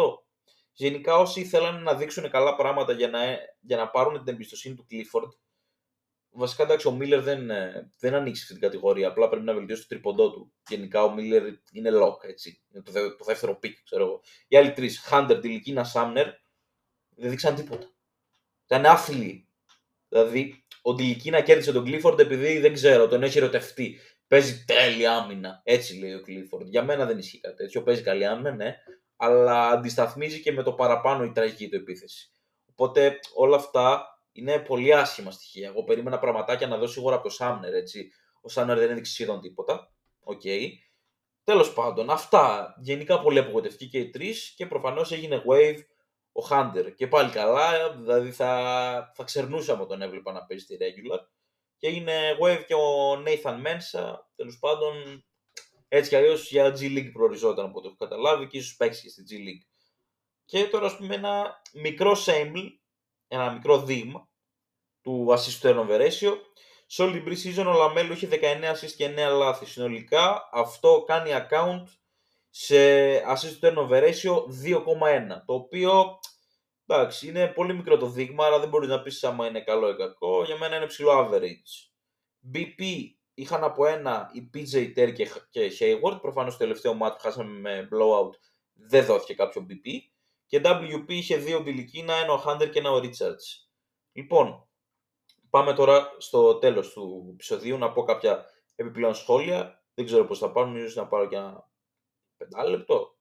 Γενικά 0.72 1.16
όσοι 1.16 1.40
ήθελαν 1.40 1.83
να 1.83 1.94
δείξουν 1.94 2.30
καλά 2.30 2.56
πράγματα 2.56 2.92
για 2.92 3.09
να, 3.09 3.20
για 3.61 3.76
να 3.76 3.88
πάρουν 3.88 4.24
την 4.24 4.35
εμπιστοσύνη 4.35 4.74
του 4.74 4.87
Clifford, 4.90 5.28
Βασικά 6.33 6.62
εντάξει, 6.62 6.88
ο 6.88 6.90
Μίλλερ 6.90 7.21
δεν, 7.21 7.51
ε, 7.51 7.90
δεν 7.99 8.14
ανήκει 8.14 8.36
σε 8.36 8.42
αυτή 8.43 8.55
την 8.55 8.62
κατηγορία. 8.62 9.09
Απλά 9.09 9.29
πρέπει 9.29 9.45
να 9.45 9.55
βελτιώσει 9.55 9.83
το 9.83 9.88
τρίποντό 9.88 10.31
του. 10.31 10.53
Γενικά 10.69 11.03
ο 11.03 11.14
Μίλλερ 11.14 11.43
είναι 11.73 11.90
lock, 11.93 12.25
έτσι. 12.29 12.62
Είναι 12.71 12.83
το, 12.83 13.16
το 13.16 13.25
δεύτερο 13.25 13.59
pick, 13.59 13.83
ξέρω 13.85 14.05
εγώ. 14.05 14.21
Οι 14.49 14.57
άλλοι 14.57 14.73
τρεις, 14.73 14.99
Χάντερ, 14.99 15.40
Τιλικίνα, 15.40 15.85
Σάμνερ, 15.85 16.27
δεν 17.16 17.31
δείξαν 17.31 17.55
τίποτα. 17.55 17.87
Ήταν 18.64 18.87
άθλοι. 18.87 19.49
Δηλαδή, 20.09 20.64
ο 20.83 20.95
Τιλικίνα 20.95 21.40
κέρδισε 21.40 21.73
τον 21.73 21.85
Κλίφορντ 21.85 22.21
επειδή 22.21 22.59
δεν 22.59 22.73
ξέρω, 22.73 23.09
τον 23.09 23.23
έχει 23.23 23.38
ερωτευτεί. 23.38 23.99
Παίζει 24.27 24.64
τέλεια 24.64 25.16
άμυνα. 25.16 25.61
Έτσι 25.64 25.99
λέει 25.99 26.14
ο 26.14 26.21
Κλίφορντ. 26.23 26.69
Για 26.69 26.83
μένα 26.83 27.07
δεν 27.07 27.19
ισχύει 27.19 27.40
κάτι 27.40 27.57
τέτοιο. 27.57 27.83
Παίζει 27.83 28.03
καλή 28.03 28.27
άμυνα, 28.27 28.51
ναι. 28.51 28.77
Αλλά 29.16 29.69
αντισταθμίζει 29.69 30.40
και 30.40 30.53
με 30.53 30.62
το 30.62 30.73
παραπάνω 30.73 31.25
η 31.25 31.33
τραγική 31.33 31.69
του 31.69 31.77
επίθεση. 31.77 32.31
Οπότε 32.71 33.19
όλα 33.35 33.57
αυτά 33.57 34.05
είναι 34.33 34.59
πολύ 34.59 34.95
άσχημα 34.95 35.31
στοιχεία. 35.31 35.69
Εγώ 35.69 35.85
περίμενα 35.85 36.19
πραγματάκια 36.19 36.66
να 36.66 36.77
δω 36.77 36.87
σίγουρα 36.87 37.14
από 37.14 37.25
το 37.25 37.31
Σάμνερ, 37.31 37.75
έτσι. 37.75 38.11
Ο 38.40 38.49
Σάμνερ 38.49 38.79
δεν 38.79 38.90
έδειξε 38.90 39.12
σχεδόν 39.12 39.40
τίποτα. 39.40 39.95
ΟΚ. 40.20 40.40
Okay. 40.45 40.69
Τέλος 41.45 41.73
πάντων, 41.73 42.11
αυτά. 42.11 42.75
Γενικά 42.81 43.21
πολύ 43.21 43.38
απογοητευτικοί 43.38 43.90
και 43.90 43.99
οι 43.99 44.11
τρεις 44.11 44.55
και 44.57 44.66
προφανώς 44.66 45.12
έγινε 45.12 45.43
waive 45.46 45.79
ο 46.33 46.47
Hunter. 46.51 46.93
Και 46.97 47.07
πάλι 47.07 47.31
καλά, 47.31 47.93
δηλαδή 47.93 48.31
θα, 48.31 49.12
θα 49.14 49.25
ξερνούσαμε 49.25 49.87
τον 49.87 50.03
έβλεπα 50.03 50.33
να 50.33 50.45
παίζει 50.45 50.64
τη 50.64 50.77
regular. 50.79 51.19
Και 51.77 51.87
έγινε 51.87 52.12
wave 52.43 52.64
και 52.66 52.75
ο 52.75 53.12
Nathan 53.12 53.55
Mensa, 53.66 54.14
τέλος 54.37 54.59
πάντων, 54.59 55.25
έτσι 55.88 56.09
κι 56.09 56.16
αλλιώς 56.16 56.51
για 56.51 56.77
G 56.79 56.81
League 56.81 57.11
προοριζόταν 57.12 57.64
από 57.64 57.79
ό,τι 57.79 57.87
έχω 57.87 57.97
καταλάβει 57.97 58.47
και 58.47 58.59
ίσως 58.59 58.77
παίξει 58.77 59.03
και 59.03 59.09
στη 59.09 59.23
G 59.29 59.33
League. 59.33 59.66
Και 60.45 60.64
τώρα, 60.64 60.87
ας 60.87 60.97
πούμε, 60.97 61.14
ένα 61.14 61.62
μικρό 61.73 62.16
sample, 62.27 62.69
ένα 63.31 63.53
μικρό 63.53 63.83
δείγμα 63.83 64.29
του 65.03 65.27
assist 65.31 65.69
turnover 65.69 66.01
ratio. 66.01 66.37
Σε 66.87 67.03
όλη 67.03 67.21
την 67.21 67.33
pre-season 67.33 67.66
ο 67.66 67.73
Λαμέλου 67.73 68.12
είχε 68.12 68.29
19 68.31 68.37
assist 68.75 68.93
και 68.97 69.14
9 69.16 69.37
λάθη. 69.37 69.66
Συνολικά 69.66 70.49
αυτό 70.53 71.05
κάνει 71.07 71.31
account 71.33 71.85
σε 72.51 72.77
assist 73.16 73.61
turnover 73.61 74.03
ratio 74.03 74.35
2,1. 74.64 75.43
Το 75.47 75.55
οποίο 75.55 76.19
εντάξει, 76.87 77.29
είναι 77.29 77.47
πολύ 77.47 77.75
μικρό 77.75 77.97
το 77.97 78.07
δείγμα, 78.07 78.45
αλλά 78.45 78.59
δεν 78.59 78.69
μπορείς 78.69 78.88
να 78.88 79.03
πεις 79.03 79.25
άμα 79.25 79.47
είναι 79.47 79.61
καλό 79.61 79.88
ή 79.88 79.97
κακό. 79.97 80.45
Για 80.45 80.57
μένα 80.59 80.77
είναι 80.77 80.87
ψηλό 80.87 81.11
average. 81.12 81.90
BP 82.55 82.83
είχαν 83.35 83.64
από 83.64 83.87
ένα 83.87 84.31
η 84.33 84.51
PJ 84.55 84.93
Terry 84.97 85.12
και 85.51 85.73
Hayward. 85.79 86.21
Προφανώς 86.21 86.53
το 86.53 86.59
τελευταίο 86.59 86.95
μάτι 86.95 87.16
που 87.16 87.23
χάσαμε 87.23 87.59
με 87.61 87.88
blowout 87.93 88.35
δεν 88.73 89.05
δόθηκε 89.05 89.35
κάποιο 89.35 89.66
BP. 89.69 89.88
Και 90.50 90.60
WP 90.64 91.04
είχε 91.08 91.36
δύο 91.36 91.60
Μπιλικίνα, 91.60 92.14
ένα 92.14 92.32
ο 92.32 92.42
Hunter 92.46 92.70
και 92.70 92.78
ένα 92.78 92.90
ο 92.90 92.96
Richards. 92.96 93.68
Λοιπόν, 94.12 94.68
πάμε 95.50 95.72
τώρα 95.72 96.14
στο 96.18 96.58
τέλος 96.58 96.92
του 96.92 97.28
επεισοδίου 97.32 97.78
να 97.78 97.92
πω 97.92 98.02
κάποια 98.02 98.44
επιπλέον 98.74 99.14
σχόλια. 99.14 99.84
Δεν 99.94 100.04
ξέρω 100.04 100.24
πώς 100.24 100.38
θα 100.38 100.52
πάρουν, 100.52 100.76
ίσως 100.76 100.94
να 100.94 101.06
πάρω 101.06 101.28
και 101.28 101.36
ένα 101.36 101.70
πεντάλεπτο, 102.36 103.18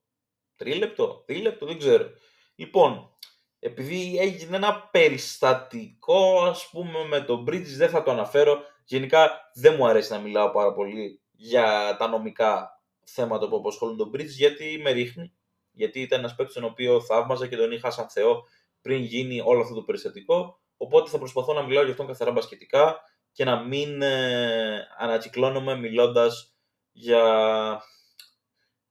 τρίλεπτο, 0.56 1.24
δίλεπτο, 1.28 1.66
δεν 1.66 1.78
ξέρω. 1.78 2.10
Λοιπόν, 2.56 3.18
επειδή 3.60 4.18
έγινε 4.18 4.56
ένα 4.56 4.90
περιστατικό, 4.92 6.44
ας 6.44 6.70
πούμε, 6.70 7.06
με 7.06 7.22
το 7.22 7.44
Bridges, 7.48 7.76
δεν 7.78 7.90
θα 7.90 8.04
το 8.04 8.12
αναφέρω. 8.12 8.62
Γενικά 8.86 9.52
δεν 9.54 9.76
μου 9.76 9.88
αρέσει 9.88 10.12
να 10.12 10.20
μιλάω 10.20 10.52
πάρα 10.52 10.74
πολύ 10.74 11.22
για 11.32 11.96
τα 12.00 12.08
νομικά 12.08 12.82
θέματα 13.06 13.48
που 13.48 13.56
απασχολούν 13.56 13.98
τον 13.98 14.12
Bridges, 14.14 14.28
γιατί 14.28 14.80
με 14.84 14.92
ρίχνει. 14.92 15.34
Γιατί 15.80 16.02
ήταν 16.02 16.20
ένας 16.20 16.36
παίκτης 16.36 16.56
τον 16.56 16.64
οποίο 16.64 17.02
θαύμαζα 17.02 17.48
και 17.48 17.56
τον 17.56 17.72
είχα 17.72 17.92
σαν 17.92 18.10
Θεό 18.10 18.44
πριν 18.82 19.02
γίνει 19.04 19.42
όλο 19.46 19.62
αυτό 19.62 19.74
το 19.74 19.82
περιστατικό. 19.82 20.60
Οπότε 20.78 21.10
θα 21.10 21.18
προσπαθώ 21.18 21.54
να 21.54 21.64
μιλάω 21.64 21.84
για 21.84 21.92
αυτόν 21.92 22.08
καθαρά 22.08 22.32
μπασκετικά 22.32 23.02
και 23.32 23.44
να 23.44 23.64
μην 23.64 24.02
ε, 24.02 24.88
ανακυκλώνομαι 24.98 25.76
μιλώντας 25.76 26.56
για 26.92 27.82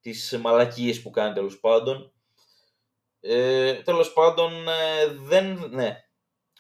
τις 0.01 0.39
μαλακίες 0.41 1.03
που 1.03 1.11
κάνει 1.11 1.35
τέλος 1.35 1.61
πάντων. 1.61 2.13
Ε, 3.21 3.75
τέλος 3.75 4.13
πάντων, 4.13 4.69
ε, 4.69 5.07
δεν, 5.07 5.69
ναι. 5.71 5.97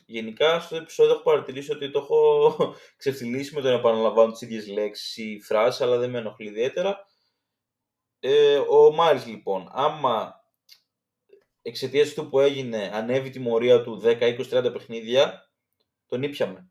Γενικά, 0.06 0.60
στο 0.60 0.76
επεισόδιο 0.76 1.12
έχω 1.12 1.22
παρατηρήσει 1.22 1.72
ότι 1.72 1.90
το 1.90 1.98
έχω 1.98 2.56
ξεφτυλίσει 3.00 3.54
με 3.54 3.60
το 3.60 3.68
να 3.68 3.74
επαναλαμβάνω 3.74 4.32
τις 4.32 4.40
ίδιες 4.40 4.66
λέξεις 4.68 5.16
ή 5.16 5.40
φράσεις, 5.40 5.80
αλλά 5.80 5.98
δεν 5.98 6.10
με 6.10 6.18
ενοχλεί 6.18 6.48
ιδιαίτερα. 6.48 7.06
Ε, 8.20 8.57
ο 8.57 8.92
Μάρις 8.92 9.26
λοιπόν, 9.26 9.68
άμα 9.72 10.35
εξαιτίας 11.62 12.14
του 12.14 12.28
που 12.28 12.40
έγινε 12.40 12.90
ανέβει 12.94 13.31
τη 13.31 13.38
μορία 13.38 13.83
του 13.83 14.00
10, 14.04 14.20
20, 14.20 14.44
30 14.50 14.72
παιχνίδια, 14.72 15.52
τον 16.07 16.22
ήπιαμε. 16.22 16.70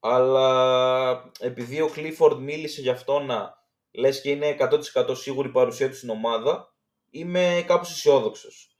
Αλλά 0.00 1.32
επειδή 1.38 1.80
ο 1.80 1.90
Clifford 1.96 2.36
μίλησε 2.38 2.80
για 2.80 2.92
αυτό 2.92 3.20
να 3.20 3.54
λες 3.90 4.20
και 4.20 4.30
είναι 4.30 4.56
100% 4.58 5.16
σίγουρη 5.16 5.48
η 5.48 5.52
παρουσία 5.52 5.88
του 5.88 5.96
στην 5.96 6.10
ομάδα, 6.10 6.74
είμαι 7.10 7.64
κάπως 7.66 7.90
αισιόδοξος. 7.90 8.76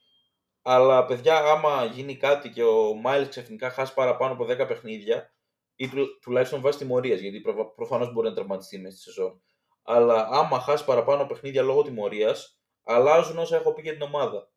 Αλλά 0.63 1.07
παιδιά, 1.07 1.37
άμα 1.37 1.85
γίνει 1.85 2.17
κάτι 2.17 2.51
και 2.51 2.63
ο 2.63 2.95
Μάιλς 2.95 3.29
ξαφνικά 3.29 3.71
χάσει 3.71 3.95
παραπάνω 3.95 4.33
από 4.33 4.45
10 4.45 4.67
παιχνίδια, 4.69 5.35
ή 5.77 5.89
του, 5.89 6.19
τουλάχιστον 6.21 6.61
βάσει 6.61 6.79
τιμωρίας, 6.79 7.21
γιατί 7.21 7.41
προ, 7.41 7.73
προφανώς 7.75 8.13
μπορεί 8.13 8.29
να 8.29 8.35
τραυματιστεί 8.35 8.79
μέσα 8.79 8.97
στη 8.97 9.03
σεζόν. 9.03 9.43
Αλλά 9.85 10.29
άμα 10.31 10.61
χάσει 10.61 10.85
παραπάνω 10.85 11.27
παιχνίδια 11.27 11.63
λόγω 11.63 11.83
τιμωρίας, 11.83 12.59
αλλάζουν 12.83 13.39
όσα 13.39 13.57
έχω 13.57 13.73
πει 13.73 13.83
για 13.83 13.93
την 13.93 14.03
ομάδα 14.03 14.49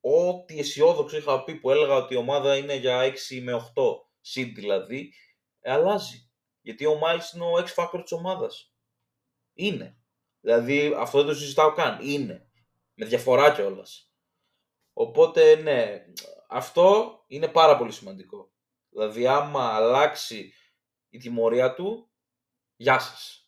ό,τι 0.00 0.58
αισιόδοξο 0.58 1.16
είχα 1.16 1.44
πει 1.44 1.54
που 1.54 1.70
έλεγα 1.70 1.94
ότι 1.94 2.14
η 2.14 2.16
ομάδα 2.16 2.56
είναι 2.56 2.74
για 2.74 3.12
6 3.30 3.40
με 3.42 3.52
8 3.52 3.82
seed 4.34 4.52
δηλαδή, 4.54 5.12
αλλάζει. 5.62 6.30
Γιατί 6.60 6.86
ο 6.86 7.00
Miles 7.02 7.34
είναι 7.34 7.44
ο 7.44 7.52
X 7.52 7.74
factor 7.74 8.00
της 8.02 8.12
ομάδας. 8.12 8.72
Είναι. 9.52 9.98
Δηλαδή 10.40 10.94
αυτό 10.96 11.18
δεν 11.18 11.26
το 11.26 11.34
συζητάω 11.34 11.72
καν. 11.72 11.98
Είναι. 12.02 12.50
Με 12.94 13.06
διαφορά 13.06 13.54
κιόλας. 13.54 14.12
Οπότε 14.92 15.54
ναι, 15.54 16.04
αυτό 16.48 17.18
είναι 17.26 17.48
πάρα 17.48 17.76
πολύ 17.76 17.92
σημαντικό. 17.92 18.52
Δηλαδή 18.88 19.26
άμα 19.26 19.74
αλλάξει 19.74 20.52
η 21.08 21.18
τιμωρία 21.18 21.74
του, 21.74 22.10
γεια 22.76 22.98
σας. 22.98 23.47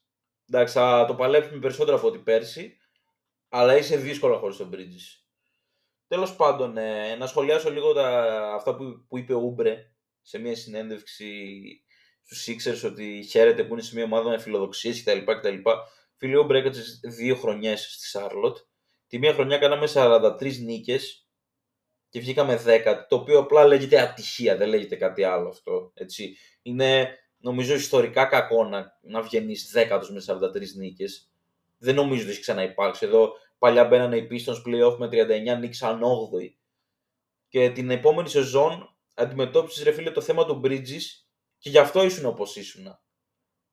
Εντάξει, 0.53 0.75
θα 0.75 1.05
το 1.09 1.15
παλέψουμε 1.15 1.59
περισσότερο 1.59 1.97
από 1.97 2.07
ό,τι 2.07 2.19
πέρσι, 2.19 2.77
αλλά 3.49 3.77
είσαι 3.77 3.97
δύσκολο 3.97 4.39
χωρίς 4.39 4.57
τον 4.57 4.71
Bridges. 4.73 5.25
Τέλος 6.07 6.37
πάντων, 6.37 6.77
ε, 6.77 7.17
να 7.17 7.27
σχολιάσω 7.27 7.71
λίγο 7.71 7.93
τα, 7.93 8.31
αυτά 8.55 8.77
που, 8.77 9.05
που 9.09 9.19
είπε 9.19 9.35
ο 9.35 9.39
Ούμπρε 9.39 9.93
σε 10.23 10.39
μια 10.39 10.57
συνέντευξη 10.57 11.61
στους 12.23 12.47
Sixers 12.49 12.91
ότι 12.91 13.27
χαίρεται 13.31 13.65
που 13.65 13.73
είναι 13.73 13.83
σε 13.83 13.95
μια 13.95 14.05
ομάδα 14.05 14.31
με 14.31 14.39
φιλοδοξίες 14.39 15.03
κτλ. 15.03 15.19
κτλ. 15.25 15.57
Φίλοι, 16.17 16.37
ο 16.37 16.41
Ούμπρε 16.41 16.59
έκατσε 16.59 16.83
δύο 17.03 17.35
χρονιές 17.35 17.93
στη 17.93 18.07
Σάρλοτ. 18.07 18.57
Τη 19.07 19.19
μία 19.19 19.33
χρονιά 19.33 19.59
κάναμε 19.59 19.89
43 19.95 20.59
νίκες 20.59 21.29
και 22.09 22.21
βγήκαμε 22.21 22.63
10, 22.67 23.05
το 23.09 23.17
οποίο 23.17 23.39
απλά 23.39 23.67
λέγεται 23.67 24.01
ατυχία, 24.01 24.57
δεν 24.57 24.69
λέγεται 24.69 24.97
κάτι 24.97 25.25
άλλο 25.25 25.49
αυτό. 25.49 25.91
Έτσι. 25.95 26.37
Είναι 26.63 27.19
νομίζω 27.41 27.75
ιστορικά 27.75 28.25
κακό 28.25 28.65
να, 28.65 28.99
να 29.01 29.23
βγαίνεις 29.23 29.71
δέκατος 29.73 30.11
με 30.11 30.23
43 30.27 30.75
νίκες. 30.77 31.31
Δεν 31.79 31.95
νομίζω 31.95 32.23
ότι 32.23 32.31
έχει 32.31 32.41
ξαναυπάρξει. 32.41 33.07
Εδώ 33.07 33.33
Παλιά 33.61 33.85
μπαίνανε 33.85 34.17
οι 34.17 34.29
Pistons 34.31 34.63
playoff 34.67 34.97
με 34.99 35.09
39, 35.57 35.59
νίξαν 35.59 36.03
8η. 36.03 36.53
Και 37.49 37.71
την 37.71 37.91
επόμενη 37.91 38.29
σεζόν 38.29 38.97
αντιμετώπισες 39.15 39.85
ρε 39.85 39.93
φίλε 39.93 40.11
το 40.11 40.21
θέμα 40.21 40.45
του 40.47 40.61
Bridges 40.65 41.03
και 41.59 41.71
γι' 41.71 41.79
αυτό 41.79 42.05
ήσουν 42.05 42.27
όπως 42.27 42.57
ήσουν. 42.57 42.99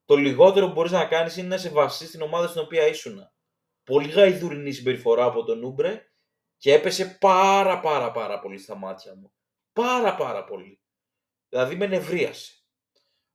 Το 0.05 0.15
λιγότερο 0.15 0.67
που 0.67 0.73
μπορείς 0.73 0.91
να 0.91 1.05
κάνεις 1.05 1.37
είναι 1.37 1.47
να 1.47 1.57
σε 1.57 1.69
βασίσεις 1.69 2.07
στην 2.07 2.21
ομάδα 2.21 2.47
στην 2.47 2.61
οποία 2.61 2.87
ήσουν. 2.87 3.29
Πολύ 3.83 4.09
γαϊδουρινή 4.09 4.71
συμπεριφορά 4.71 5.25
από 5.25 5.43
τον 5.43 5.63
Ούμπρε 5.63 6.07
και 6.57 6.73
έπεσε 6.73 7.17
πάρα 7.19 7.79
πάρα 7.79 8.11
πάρα 8.11 8.39
πολύ 8.39 8.57
στα 8.57 8.75
μάτια 8.75 9.15
μου. 9.15 9.31
Πάρα 9.73 10.15
πάρα 10.15 10.43
πολύ. 10.43 10.79
Δηλαδή 11.49 11.75
με 11.75 11.85
νευρίασε. 11.87 12.53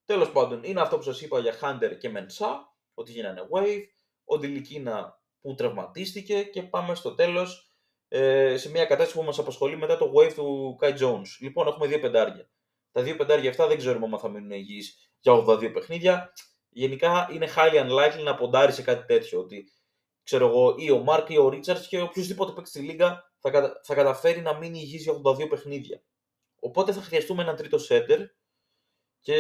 Τέλος 0.04 0.32
πάντων, 0.32 0.64
είναι 0.64 0.80
αυτό 0.80 0.96
που 0.96 1.02
σας 1.02 1.20
είπα 1.20 1.38
για 1.38 1.58
Hunter 1.60 1.98
και 1.98 2.10
Mensa, 2.14 2.46
ότι 2.94 3.12
γίνανε 3.12 3.48
wave. 3.50 3.82
Ο 4.24 4.38
Ντιλικίνα 4.38 5.22
που 5.40 5.54
τραυματίστηκε 5.54 6.42
και 6.42 6.62
πάμε 6.62 6.94
στο 6.94 7.14
τέλος 7.14 7.72
ε, 8.08 8.56
σε 8.56 8.70
μια 8.70 8.84
κατάσταση 8.84 9.18
που 9.18 9.24
μας 9.24 9.38
απασχολεί 9.38 9.76
μετά 9.76 9.96
το 9.96 10.12
wave 10.16 10.32
του 10.32 10.78
Kai 10.80 10.98
Jones. 10.98 11.26
Λοιπόν, 11.40 11.66
έχουμε 11.66 11.86
δύο 11.86 11.98
πεντάρια. 11.98 12.50
Τα 12.92 13.02
δύο 13.02 13.16
πεντάρια 13.16 13.50
αυτά 13.50 13.66
δεν 13.66 13.76
ξέρουμε 13.78 14.06
αν 14.12 14.18
θα 14.18 14.28
μείνουν 14.28 14.50
υγιείς 14.50 15.12
για 15.20 15.32
82 15.32 15.72
παιχνίδια. 15.72 16.32
Γενικά 16.68 17.28
είναι 17.32 17.48
highly 17.56 17.90
unlikely 17.90 18.22
να 18.22 18.34
ποντάρει 18.34 18.72
σε 18.72 18.82
κάτι 18.82 19.06
τέτοιο. 19.06 19.40
Ότι 19.40 19.72
ξέρω 20.22 20.46
εγώ, 20.46 20.74
ή 20.78 20.90
ο 20.90 20.98
Μάρκ 20.98 21.28
ή 21.30 21.38
ο 21.38 21.48
Ρίτσαρτ 21.48 21.84
και 21.88 22.00
οποιοδήποτε 22.00 22.52
παίξει 22.52 22.72
στη 22.72 22.80
λίγα 22.80 23.32
θα, 23.38 23.50
κατα... 23.50 23.80
θα 23.84 23.94
καταφέρει 23.94 24.40
να 24.40 24.58
μείνει 24.58 24.78
υγιής 24.78 25.02
για 25.02 25.12
82 25.12 25.48
παιχνίδια. 25.48 26.02
Οπότε 26.60 26.92
θα 26.92 27.00
χρειαστούμε 27.00 27.42
ένα 27.42 27.54
τρίτο 27.54 27.78
σέντερ 27.78 28.20
και 29.22 29.38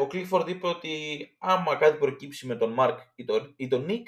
ο 0.00 0.08
Clifford 0.12 0.48
είπε 0.48 0.66
ότι 0.66 0.90
άμα 1.38 1.76
κάτι 1.76 1.98
προκύψει 1.98 2.46
με 2.46 2.56
τον 2.56 2.72
Μάρκ 2.72 2.98
ή 3.14 3.24
τον, 3.24 3.54
ή 3.56 3.68
τον 3.68 3.86
Nick, 3.88 4.02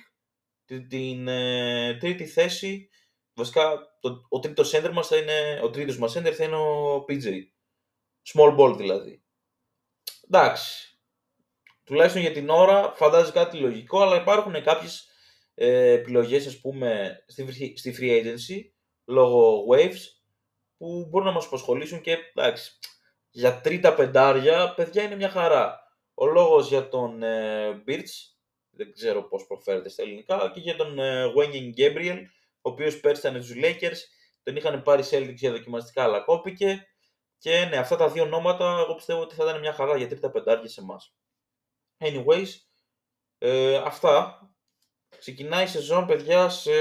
την 0.88 1.28
ε, 1.28 1.96
τρίτη 2.00 2.26
θέση, 2.26 2.88
βασικά 3.34 3.96
το, 4.00 4.26
ο 4.28 4.38
τρίτος 4.38 4.74
center 4.74 4.90
μας 4.92 5.06
θα 5.06 5.16
είναι, 5.16 5.60
ο 5.62 5.70
τρίτος 5.70 5.98
μας 5.98 6.16
center 6.16 6.32
θα 6.32 6.44
είναι 6.44 6.56
ο 6.56 6.96
PJ. 7.08 7.32
Small 8.32 8.56
ball 8.58 8.76
δηλαδή. 8.76 9.22
Εντάξει. 10.30 10.98
Τουλάχιστον 11.84 12.22
για 12.22 12.32
την 12.32 12.48
ώρα 12.48 12.92
φαντάζει 12.92 13.32
κάτι 13.32 13.56
λογικό, 13.56 14.00
αλλά 14.00 14.16
υπάρχουν 14.16 14.62
κάποιες 14.62 15.08
ε, 15.54 15.90
επιλογές 15.92 16.46
ας 16.46 16.60
πούμε 16.60 17.18
στη, 17.26 17.76
στη 17.76 17.96
free 17.98 18.22
agency 18.22 18.60
λόγω 19.04 19.64
waves 19.70 20.00
που 20.76 21.06
μπορούν 21.10 21.26
να 21.26 21.32
μας 21.32 21.46
απασχολήσουν 21.46 22.00
και 22.00 22.18
εντάξει, 22.34 22.78
για 23.34 23.60
τρίτα 23.60 23.94
πεντάρια 23.94 24.74
παιδιά 24.74 25.02
είναι 25.02 25.16
μια 25.16 25.30
χαρά. 25.30 25.80
Ο 26.14 26.26
λόγος 26.26 26.68
για 26.68 26.88
τον 26.88 27.22
ε, 27.22 27.82
Birch 27.86 28.32
δεν 28.70 28.92
ξέρω 28.92 29.22
πώς 29.22 29.46
προφέρεται 29.46 29.88
στα 29.88 30.02
ελληνικά, 30.02 30.50
και 30.54 30.60
για 30.60 30.76
τον 30.76 30.98
Wayne 31.36 31.72
Gabriel, 31.76 32.18
ο 32.60 32.70
οποίος 32.70 33.00
πέρσι 33.00 33.28
ήταν 33.28 33.42
στους 33.42 33.56
Lakers, 33.62 33.98
τον 34.42 34.56
είχαν 34.56 34.82
πάρει 34.82 35.02
Celtics 35.10 35.34
για 35.34 35.50
δοκιμαστικά, 35.50 36.02
αλλά 36.02 36.20
κόπηκε. 36.20 36.86
Και 37.38 37.64
ναι, 37.64 37.76
αυτά 37.76 37.96
τα 37.96 38.08
δύο 38.08 38.22
ονόματα 38.22 38.78
εγώ 38.84 38.94
πιστεύω 38.94 39.20
ότι 39.20 39.34
θα 39.34 39.44
ήταν 39.44 39.60
μια 39.60 39.72
χαρά 39.72 39.96
για 39.96 40.08
τρίτα 40.08 40.30
πεντάρια 40.30 40.68
σε 40.68 40.80
εμάς. 40.80 41.14
Anyways, 41.98 42.48
ε, 43.38 43.76
αυτά. 43.76 44.46
Ξεκινάει 45.18 45.64
η 45.64 45.66
σεζόν, 45.66 46.06
παιδιά, 46.06 46.48
σε 46.48 46.72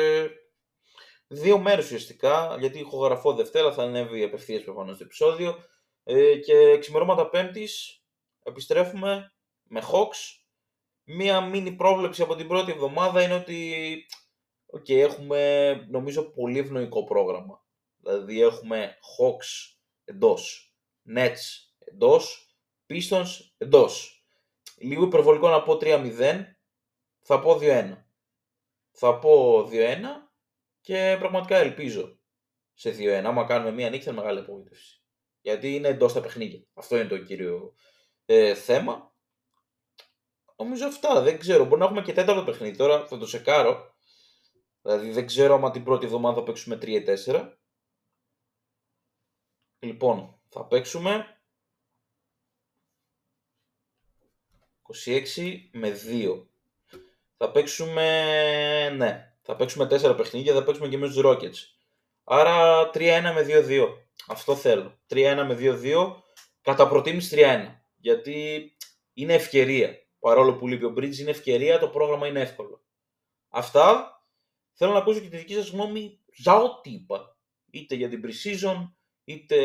δύο 1.28 1.58
μέρες 1.58 1.86
ουσιαστικά, 1.86 2.56
γιατί 2.60 2.80
ηχογραφώ 2.80 3.34
Δευτέρα, 3.34 3.74
θα 3.74 3.84
ανέβει 3.84 4.24
απευθείας 4.24 4.64
προφανώς 4.64 4.98
το 4.98 5.04
επεισόδιο. 5.04 5.64
Ε, 6.04 6.36
και 6.36 6.78
ξημερώματα 6.78 7.30
Πέμπτης 7.30 8.04
επιστρέφουμε 8.44 9.34
με 9.64 9.82
Hawks. 9.92 10.40
Μία 11.04 11.42
μίνι 11.42 11.72
πρόβλεψη 11.72 12.22
από 12.22 12.36
την 12.36 12.48
πρώτη 12.48 12.72
εβδομάδα 12.72 13.24
είναι 13.24 13.34
ότι 13.34 14.06
okay, 14.74 14.98
έχουμε 14.98 15.72
νομίζω 15.90 16.24
πολύ 16.24 16.60
ευνοϊκό 16.60 17.04
πρόγραμμα. 17.04 17.66
Δηλαδή 17.98 18.42
έχουμε 18.42 18.98
Hawks 19.18 19.78
εντός, 20.04 20.74
Nets 21.16 21.40
εντός, 21.80 22.56
Pistons 22.90 23.28
εντός. 23.58 24.26
Λίγο 24.78 25.04
υπερβολικό 25.04 25.50
να 25.50 25.64
πω 25.64 25.78
3-0, 25.82 26.44
θα 27.22 27.40
πω 27.40 27.58
2-1. 27.62 28.06
Θα 28.92 29.20
πω 29.20 29.62
2-1 29.72 30.32
και 30.82 31.16
πραγματικά 31.20 31.58
ελπίζω 31.58 32.20
σε 32.74 32.96
2-1. 33.00 33.24
Άμα 33.26 33.46
κάνουμε 33.46 33.72
μία 33.72 33.90
νίκη 33.90 34.04
θα 34.04 34.12
είναι 34.12 34.20
μεγάλη 34.20 34.40
απογοήτευση. 34.40 35.01
Γιατί 35.42 35.76
είναι 35.76 35.88
εντός 35.88 36.14
τα 36.14 36.22
παιχνίδια. 36.22 36.64
Αυτό 36.74 36.96
είναι 36.96 37.08
το 37.08 37.18
κύριο 37.18 37.76
ε, 38.26 38.56
θέμα. 38.56 39.14
Νομίζω 40.56 40.86
αυτά. 40.86 41.22
Δεν 41.22 41.40
ξέρω. 41.40 41.66
Μπορεί 41.66 41.80
να 41.80 41.86
έχουμε 41.86 42.02
και 42.02 42.14
τέταρτο 42.14 42.44
παιχνίδι. 42.44 42.78
Τώρα 42.78 43.08
θα 43.08 43.18
το 43.18 43.28
σεκάρω. 43.28 43.96
Δηλαδή 44.82 45.12
δεν 45.12 45.26
ξέρω 45.26 45.54
άμα 45.54 45.72
την 45.72 45.84
πρώτη 45.84 46.06
εβδομάδα 46.06 46.36
θα 46.36 46.44
παίξουμε 46.44 46.78
3-4. 46.82 47.56
Λοιπόν, 49.80 50.42
θα 50.50 50.66
παίξουμε 50.66 51.42
26 55.06 55.70
με 55.72 56.00
2. 56.08 56.46
Θα 57.38 57.52
παίξουμε, 57.52 58.90
ναι, 58.90 59.36
θα 59.42 59.56
παίξουμε 59.56 59.86
4 59.86 60.14
παιχνίδια, 60.18 60.54
θα 60.54 60.64
παίξουμε 60.64 60.88
και 60.88 60.98
με 60.98 61.08
τους 61.08 61.22
Rockets. 61.26 61.58
Άρα 62.24 62.90
3-1 62.94 63.32
με 63.34 63.46
2-2. 63.48 63.88
Αυτό 64.32 64.56
θέλω. 64.56 65.00
3-1 65.10 65.44
με 65.48 65.58
2-2. 65.60 66.16
Κατά 66.62 66.88
προτίμηση 66.88 67.36
3-1. 67.40 67.82
Γιατί 67.98 68.72
είναι 69.14 69.34
ευκαιρία. 69.34 69.96
Παρόλο 70.20 70.56
που 70.56 70.68
λείπει 70.68 70.86
ο 70.86 70.94
Bridge, 70.98 71.18
είναι 71.18 71.30
ευκαιρία, 71.30 71.80
το 71.80 71.88
πρόγραμμα 71.88 72.28
είναι 72.28 72.40
εύκολο. 72.40 72.84
Αυτά. 73.50 74.16
Θέλω 74.74 74.92
να 74.92 74.98
ακούσω 74.98 75.20
και 75.20 75.30
τη 75.30 75.38
δική 75.38 75.54
σας 75.54 75.70
γνώμη 75.70 76.20
για 76.34 76.56
ό,τι 76.56 76.90
είπα. 76.90 77.38
Είτε 77.72 77.96
για 77.96 78.10
την 78.10 78.22
pre-season, 78.26 78.92
είτε 79.24 79.58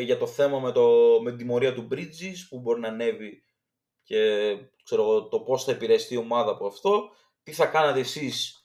για 0.00 0.18
το 0.18 0.26
θέμα 0.26 0.58
με, 0.58 0.72
το, 0.72 1.18
με 1.22 1.30
την 1.30 1.38
τιμωρία 1.38 1.74
του 1.74 1.88
Bridges 1.90 2.46
που 2.48 2.60
μπορεί 2.60 2.80
να 2.80 2.88
ανέβει 2.88 3.42
και 4.02 4.54
ξέρω, 4.84 5.28
το 5.28 5.40
πώς 5.40 5.64
θα 5.64 5.72
επηρεαστεί 5.72 6.14
η 6.14 6.16
ομάδα 6.16 6.50
από 6.50 6.66
αυτό. 6.66 7.10
Τι 7.42 7.52
θα 7.52 7.66
κάνατε 7.66 8.00
εσείς 8.00 8.62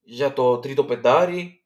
για 0.00 0.32
το 0.32 0.58
τρίτο 0.58 0.84
πεντάρι, 0.84 1.64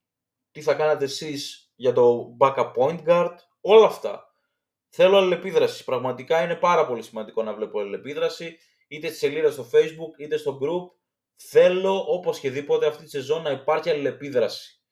τι 0.50 0.62
θα 0.62 0.74
κάνατε 0.74 1.04
εσείς 1.04 1.61
για 1.82 1.92
το 1.92 2.36
backup 2.40 2.72
point 2.76 3.04
guard, 3.06 3.34
όλα 3.60 3.86
αυτά. 3.86 4.34
Θέλω 4.88 5.16
αλληλεπίδραση. 5.16 5.84
Πραγματικά 5.84 6.42
είναι 6.42 6.56
πάρα 6.56 6.86
πολύ 6.86 7.02
σημαντικό 7.02 7.42
να 7.42 7.54
βλέπω 7.54 7.80
αλληλεπίδραση, 7.80 8.58
είτε 8.88 9.08
στη 9.08 9.16
σελίδα 9.16 9.50
στο 9.50 9.68
facebook, 9.72 10.18
είτε 10.18 10.36
στο 10.36 10.58
group. 10.62 10.96
Θέλω 11.36 12.04
όπως 12.08 12.38
και 12.38 12.50
δίποτε 12.50 12.86
αυτή 12.86 13.04
τη 13.04 13.10
σεζόν 13.10 13.42
να 13.42 13.50
υπάρχει 13.50 13.90
αλληλεπίδραση. 13.90 14.82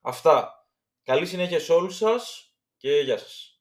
Αυτά. 0.00 0.66
Καλή 1.02 1.26
συνέχεια 1.26 1.60
σε 1.60 1.72
όλους 1.72 1.96
σας 1.96 2.54
και 2.76 2.90
γεια 2.90 3.18
σας. 3.18 3.51